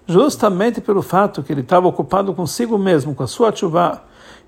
Justamente 0.06 0.80
pelo 0.80 1.02
fato 1.02 1.42
que 1.42 1.52
ele 1.52 1.60
estava 1.60 1.86
ocupado 1.86 2.32
consigo 2.32 2.78
mesmo, 2.78 3.14
com 3.14 3.22
a 3.22 3.26
sua 3.26 3.54
chuva, 3.54 4.02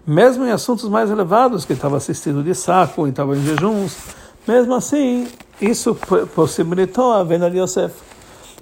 mesmo 0.07 0.47
em 0.47 0.51
assuntos 0.51 0.89
mais 0.89 1.11
elevados, 1.11 1.65
que 1.65 1.73
estava 1.73 1.97
assistindo 1.97 2.43
de 2.43 2.55
saco, 2.55 3.07
e 3.07 3.11
estava 3.11 3.37
em 3.37 3.43
jejuns, 3.43 3.99
mesmo 4.49 4.75
assim, 4.75 5.29
isso 5.61 5.95
possibilitou 6.35 7.13
a 7.13 7.23
venda 7.23 7.51
de 7.51 7.59
Yosef. 7.59 7.95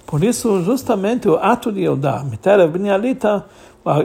Por 0.05 0.23
isso, 0.23 0.61
justamente 0.63 1.29
o 1.29 1.37
ato 1.37 1.71
de 1.71 1.83
Eudá, 1.83 2.23
Mitera 2.23 2.67
Bnialita, 2.67 3.45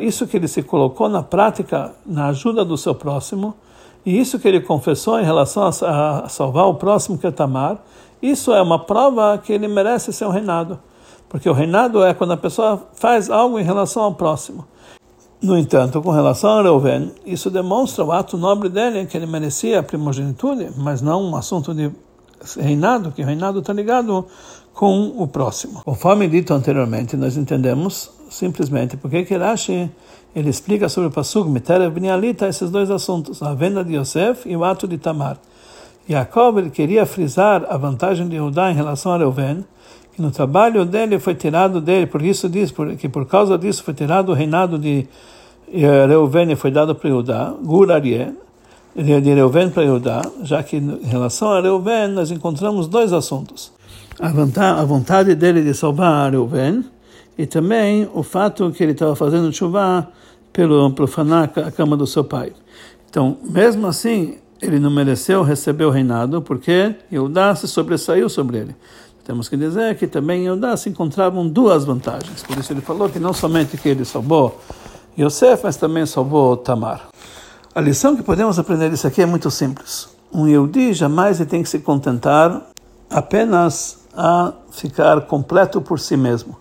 isso 0.00 0.26
que 0.26 0.36
ele 0.36 0.46
se 0.46 0.62
colocou 0.62 1.08
na 1.08 1.22
prática, 1.22 1.92
na 2.06 2.28
ajuda 2.28 2.64
do 2.64 2.76
seu 2.76 2.94
próximo, 2.94 3.56
e 4.04 4.18
isso 4.18 4.38
que 4.38 4.46
ele 4.46 4.60
confessou 4.60 5.18
em 5.18 5.24
relação 5.24 5.64
a, 5.64 6.28
salvar 6.28 6.66
o 6.66 6.74
próximo 6.74 7.16
que 7.16 7.26
é 7.26 7.30
Tamar, 7.30 7.78
isso 8.22 8.52
é 8.52 8.60
uma 8.60 8.78
prova 8.78 9.38
que 9.38 9.52
ele 9.52 9.68
merece 9.68 10.12
ser 10.12 10.26
um 10.26 10.30
reinado. 10.30 10.78
Porque 11.28 11.48
o 11.48 11.52
reinado 11.52 12.04
é 12.04 12.14
quando 12.14 12.32
a 12.32 12.36
pessoa 12.36 12.86
faz 12.94 13.28
algo 13.30 13.58
em 13.58 13.64
relação 13.64 14.02
ao 14.02 14.14
próximo. 14.14 14.66
No 15.42 15.58
entanto, 15.58 16.00
com 16.00 16.10
relação 16.10 16.58
a 16.58 16.62
Reuven, 16.62 17.12
isso 17.26 17.50
demonstra 17.50 18.04
o 18.04 18.12
ato 18.12 18.38
nobre 18.38 18.68
dele, 18.68 19.04
que 19.04 19.16
ele 19.16 19.26
merecia 19.26 19.80
a 19.80 19.82
primogenitude, 19.82 20.70
mas 20.76 21.02
não 21.02 21.22
um 21.22 21.36
assunto 21.36 21.74
de 21.74 21.90
reinado, 22.56 23.10
que 23.10 23.22
o 23.22 23.26
reinado 23.26 23.58
está 23.58 23.72
ligado 23.72 24.26
com 24.72 25.12
o 25.18 25.26
próximo. 25.26 25.82
Conforme 25.84 26.28
dito 26.28 26.54
anteriormente, 26.54 27.16
nós 27.16 27.36
entendemos 27.36 28.10
simplesmente 28.30 28.96
porque 28.96 29.24
que 29.24 29.36
Rashi 29.36 29.90
ele 30.34 30.50
explica 30.50 30.88
sobre 30.88 31.08
o 31.08 31.12
Pasuk, 31.12 31.48
Miterev 31.48 31.94
Bnialita, 31.94 32.48
esses 32.48 32.70
dois 32.70 32.90
assuntos, 32.90 33.42
a 33.42 33.54
venda 33.54 33.84
de 33.84 33.94
Yosef 33.96 34.48
e 34.48 34.56
o 34.56 34.64
ato 34.64 34.88
de 34.88 34.98
Tamar. 34.98 35.36
Jacob 36.08 36.58
ele 36.58 36.70
queria 36.70 37.06
frisar 37.06 37.64
a 37.68 37.76
vantagem 37.76 38.28
de 38.28 38.36
Judá 38.36 38.70
em 38.70 38.74
relação 38.74 39.12
a 39.12 39.18
Reuven, 39.18 39.64
que 40.14 40.20
no 40.20 40.30
trabalho 40.30 40.84
dele 40.84 41.18
foi 41.18 41.34
tirado 41.34 41.80
dele, 41.80 42.06
por 42.06 42.20
isso 42.20 42.48
diz 42.48 42.72
que 42.98 43.08
por 43.08 43.26
causa 43.26 43.56
disso 43.56 43.82
foi 43.82 43.94
tirado 43.94 44.30
o 44.30 44.34
reinado 44.34 44.78
de 44.78 45.06
eh, 45.72 46.06
Reuven 46.06 46.52
e 46.52 46.56
foi 46.56 46.70
dado 46.70 46.94
para 46.94 47.08
Judá, 47.08 47.54
Gurarie, 47.62 48.32
de 48.94 49.34
Reuven 49.34 49.70
para 49.70 49.86
Judá, 49.86 50.22
já 50.42 50.62
que 50.62 50.76
em 50.76 50.98
relação 51.04 51.52
a 51.52 51.60
Reuven 51.60 52.08
nós 52.08 52.30
encontramos 52.30 52.86
dois 52.86 53.12
assuntos. 53.12 53.72
A 54.20 54.28
vontade, 54.28 54.80
a 54.80 54.84
vontade 54.84 55.34
dele 55.34 55.62
de 55.62 55.74
salvar 55.74 56.30
Reuven 56.30 56.84
e 57.36 57.46
também 57.46 58.08
o 58.14 58.22
fato 58.22 58.70
que 58.70 58.82
ele 58.82 58.92
estava 58.92 59.16
fazendo 59.16 59.52
chuva 59.52 60.08
pelo 60.52 60.90
profanar 60.92 61.50
a 61.56 61.70
cama 61.70 61.96
do 61.96 62.06
seu 62.06 62.22
pai. 62.22 62.52
Então, 63.10 63.36
mesmo 63.42 63.86
assim, 63.86 64.38
ele 64.60 64.78
não 64.78 64.90
mereceu 64.90 65.42
receber 65.42 65.84
o 65.84 65.90
reinado 65.90 66.40
porque 66.40 66.94
Judá 67.10 67.54
se 67.54 67.68
sobressaiu 67.68 68.28
sobre 68.28 68.58
ele. 68.58 68.76
Temos 69.24 69.48
que 69.48 69.56
dizer 69.56 69.96
que 69.96 70.06
também 70.06 70.44
em 70.44 70.48
Judá 70.48 70.76
se 70.76 70.88
encontravam 70.88 71.48
duas 71.48 71.84
vantagens. 71.84 72.42
Por 72.42 72.58
isso 72.58 72.72
ele 72.72 72.80
falou 72.80 73.08
que 73.08 73.18
não 73.18 73.32
somente 73.32 73.76
que 73.76 73.88
ele 73.88 74.04
salvou 74.04 74.60
Yosef, 75.18 75.62
mas 75.64 75.76
também 75.76 76.04
salvou 76.06 76.56
Tamar. 76.56 77.08
A 77.74 77.80
lição 77.80 78.16
que 78.16 78.22
podemos 78.22 78.58
aprender 78.58 78.90
disso 78.90 79.06
aqui 79.06 79.22
é 79.22 79.26
muito 79.26 79.50
simples. 79.50 80.08
Um 80.32 80.46
Yehudi 80.46 80.92
jamais 80.92 81.38
tem 81.46 81.62
que 81.62 81.68
se 81.68 81.78
contentar 81.78 82.62
apenas 83.08 83.98
a 84.16 84.52
ficar 84.70 85.22
completo 85.22 85.80
por 85.80 85.98
si 85.98 86.16
mesmo. 86.16 86.56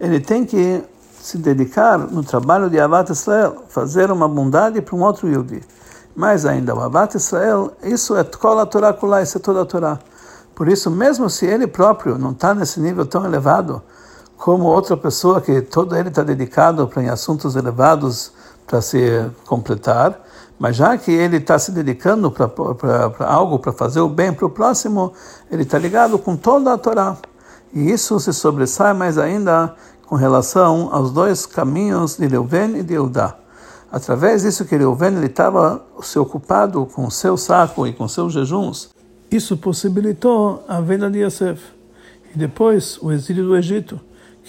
Ele 0.00 0.20
tem 0.20 0.44
que 0.44 0.82
se 1.20 1.36
dedicar 1.38 1.98
no 1.98 2.22
trabalho 2.22 2.70
de 2.70 2.78
Avat 2.78 3.10
Israel, 3.10 3.64
fazer 3.68 4.10
uma 4.10 4.28
bondade 4.28 4.80
para 4.80 4.94
um 4.94 5.02
outro 5.02 5.28
Yehudi. 5.28 5.62
Mais 6.14 6.46
ainda, 6.46 6.74
o 6.74 6.80
Avat 6.80 7.16
Israel, 7.16 7.72
isso 7.82 8.16
é 8.16 8.20
a 8.20 8.24
Torá 8.24 8.92
Kulá, 8.92 9.22
isso 9.22 9.38
é 9.38 9.40
toda 9.40 9.62
a 9.62 9.66
Torá. 9.66 9.98
Por 10.54 10.68
isso, 10.68 10.90
mesmo 10.90 11.28
se 11.28 11.46
ele 11.46 11.66
próprio 11.66 12.18
não 12.18 12.30
está 12.30 12.54
nesse 12.54 12.80
nível 12.80 13.06
tão 13.06 13.24
elevado, 13.24 13.82
como 14.36 14.64
outra 14.64 14.96
pessoa 14.96 15.40
que 15.40 15.60
todo 15.60 15.96
ele 15.96 16.08
está 16.08 16.22
dedicado 16.22 16.86
para 16.86 17.12
assuntos 17.12 17.56
elevados 17.56 18.32
para 18.66 18.80
se 18.80 19.30
completar, 19.46 20.20
mas 20.58 20.76
já 20.76 20.96
que 20.96 21.10
ele 21.10 21.36
está 21.36 21.58
se 21.58 21.72
dedicando 21.72 22.30
para 22.30 23.26
algo, 23.26 23.58
para 23.58 23.72
fazer 23.72 24.00
o 24.00 24.08
bem 24.08 24.32
para 24.32 24.46
o 24.46 24.50
próximo, 24.50 25.12
ele 25.50 25.62
está 25.62 25.78
ligado 25.78 26.18
com 26.18 26.36
toda 26.36 26.72
a 26.72 26.78
Torá. 26.78 27.16
E 27.72 27.90
isso 27.90 28.18
se 28.20 28.32
sobressai 28.32 28.94
mais 28.94 29.18
ainda 29.18 29.74
com 30.06 30.16
relação 30.16 30.88
aos 30.92 31.12
dois 31.12 31.46
caminhos 31.46 32.16
de 32.16 32.26
Reuven 32.26 32.78
e 32.78 32.82
de 32.82 32.94
Eudá. 32.94 33.36
Através 33.90 34.42
disso 34.42 34.64
que 34.64 34.76
Reuven 34.76 35.22
estava 35.24 35.84
se 36.02 36.18
ocupado 36.18 36.86
com 36.86 37.06
o 37.06 37.10
seu 37.10 37.36
saco 37.36 37.86
e 37.86 37.92
com 37.92 38.08
seus 38.08 38.32
jejuns, 38.32 38.90
isso 39.30 39.56
possibilitou 39.56 40.64
a 40.66 40.80
venda 40.80 41.10
de 41.10 41.20
Yosef. 41.24 41.60
E 42.34 42.38
depois 42.38 42.98
o 43.02 43.12
exílio 43.12 43.44
do 43.44 43.56
Egito 43.56 44.00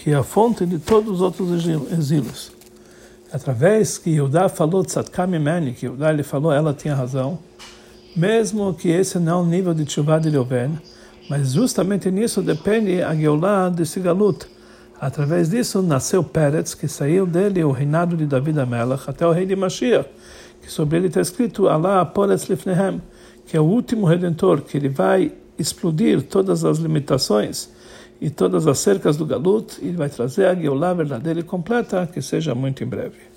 que 0.02 0.10
é 0.10 0.14
a 0.14 0.22
fonte 0.22 0.64
de 0.64 0.78
todos 0.78 1.16
os 1.16 1.20
outros 1.20 1.66
exílios. 1.92 2.50
Através 3.30 3.98
que 3.98 4.10
Yudá 4.10 4.48
falou 4.48 4.82
Tzadkam 4.82 5.36
Imani, 5.36 5.72
que 5.72 5.86
Yudá 5.86 6.10
ele 6.10 6.22
falou, 6.22 6.50
ela 6.50 6.72
tinha 6.72 6.94
razão, 6.94 7.38
mesmo 8.16 8.72
que 8.72 8.88
esse 8.88 9.18
não 9.18 9.40
é 9.40 9.42
o 9.42 9.46
nível 9.46 9.74
de 9.74 9.84
Tshuva 9.84 10.18
de 10.18 10.30
Leuven, 10.30 10.78
mas 11.30 11.52
justamente 11.52 12.10
nisso 12.10 12.42
depende 12.42 13.00
a 13.00 13.14
Geulah 13.14 13.70
desse 13.70 14.00
galut. 14.00 14.48
Através 15.00 15.48
disso 15.48 15.80
nasceu 15.80 16.24
Peretz, 16.24 16.74
que 16.74 16.88
saiu 16.88 17.24
dele 17.24 17.62
o 17.62 17.70
reinado 17.70 18.16
de 18.16 18.26
David 18.26 18.58
Amelach 18.58 19.08
até 19.08 19.24
o 19.24 19.30
rei 19.30 19.46
de 19.46 19.54
Mashiach, 19.54 20.08
que 20.60 20.70
sobre 20.70 20.98
ele 20.98 21.06
está 21.06 21.20
escrito 21.20 21.68
Allah 21.68 22.04
Poretz 22.04 22.48
Lifnehem, 22.50 23.00
que 23.46 23.56
é 23.56 23.60
o 23.60 23.64
último 23.64 24.06
redentor, 24.06 24.62
que 24.62 24.76
ele 24.76 24.88
vai 24.88 25.32
explodir 25.56 26.20
todas 26.22 26.64
as 26.64 26.78
limitações 26.78 27.70
e 28.20 28.28
todas 28.28 28.66
as 28.66 28.80
cercas 28.80 29.16
do 29.16 29.24
Galut 29.24 29.78
e 29.80 29.92
vai 29.92 30.08
trazer 30.08 30.46
a 30.46 30.54
Geulah 30.54 30.94
verdadeira 30.94 31.38
e 31.38 31.44
completa, 31.44 32.08
que 32.12 32.20
seja 32.20 32.56
muito 32.56 32.82
em 32.82 32.86
breve. 32.88 33.29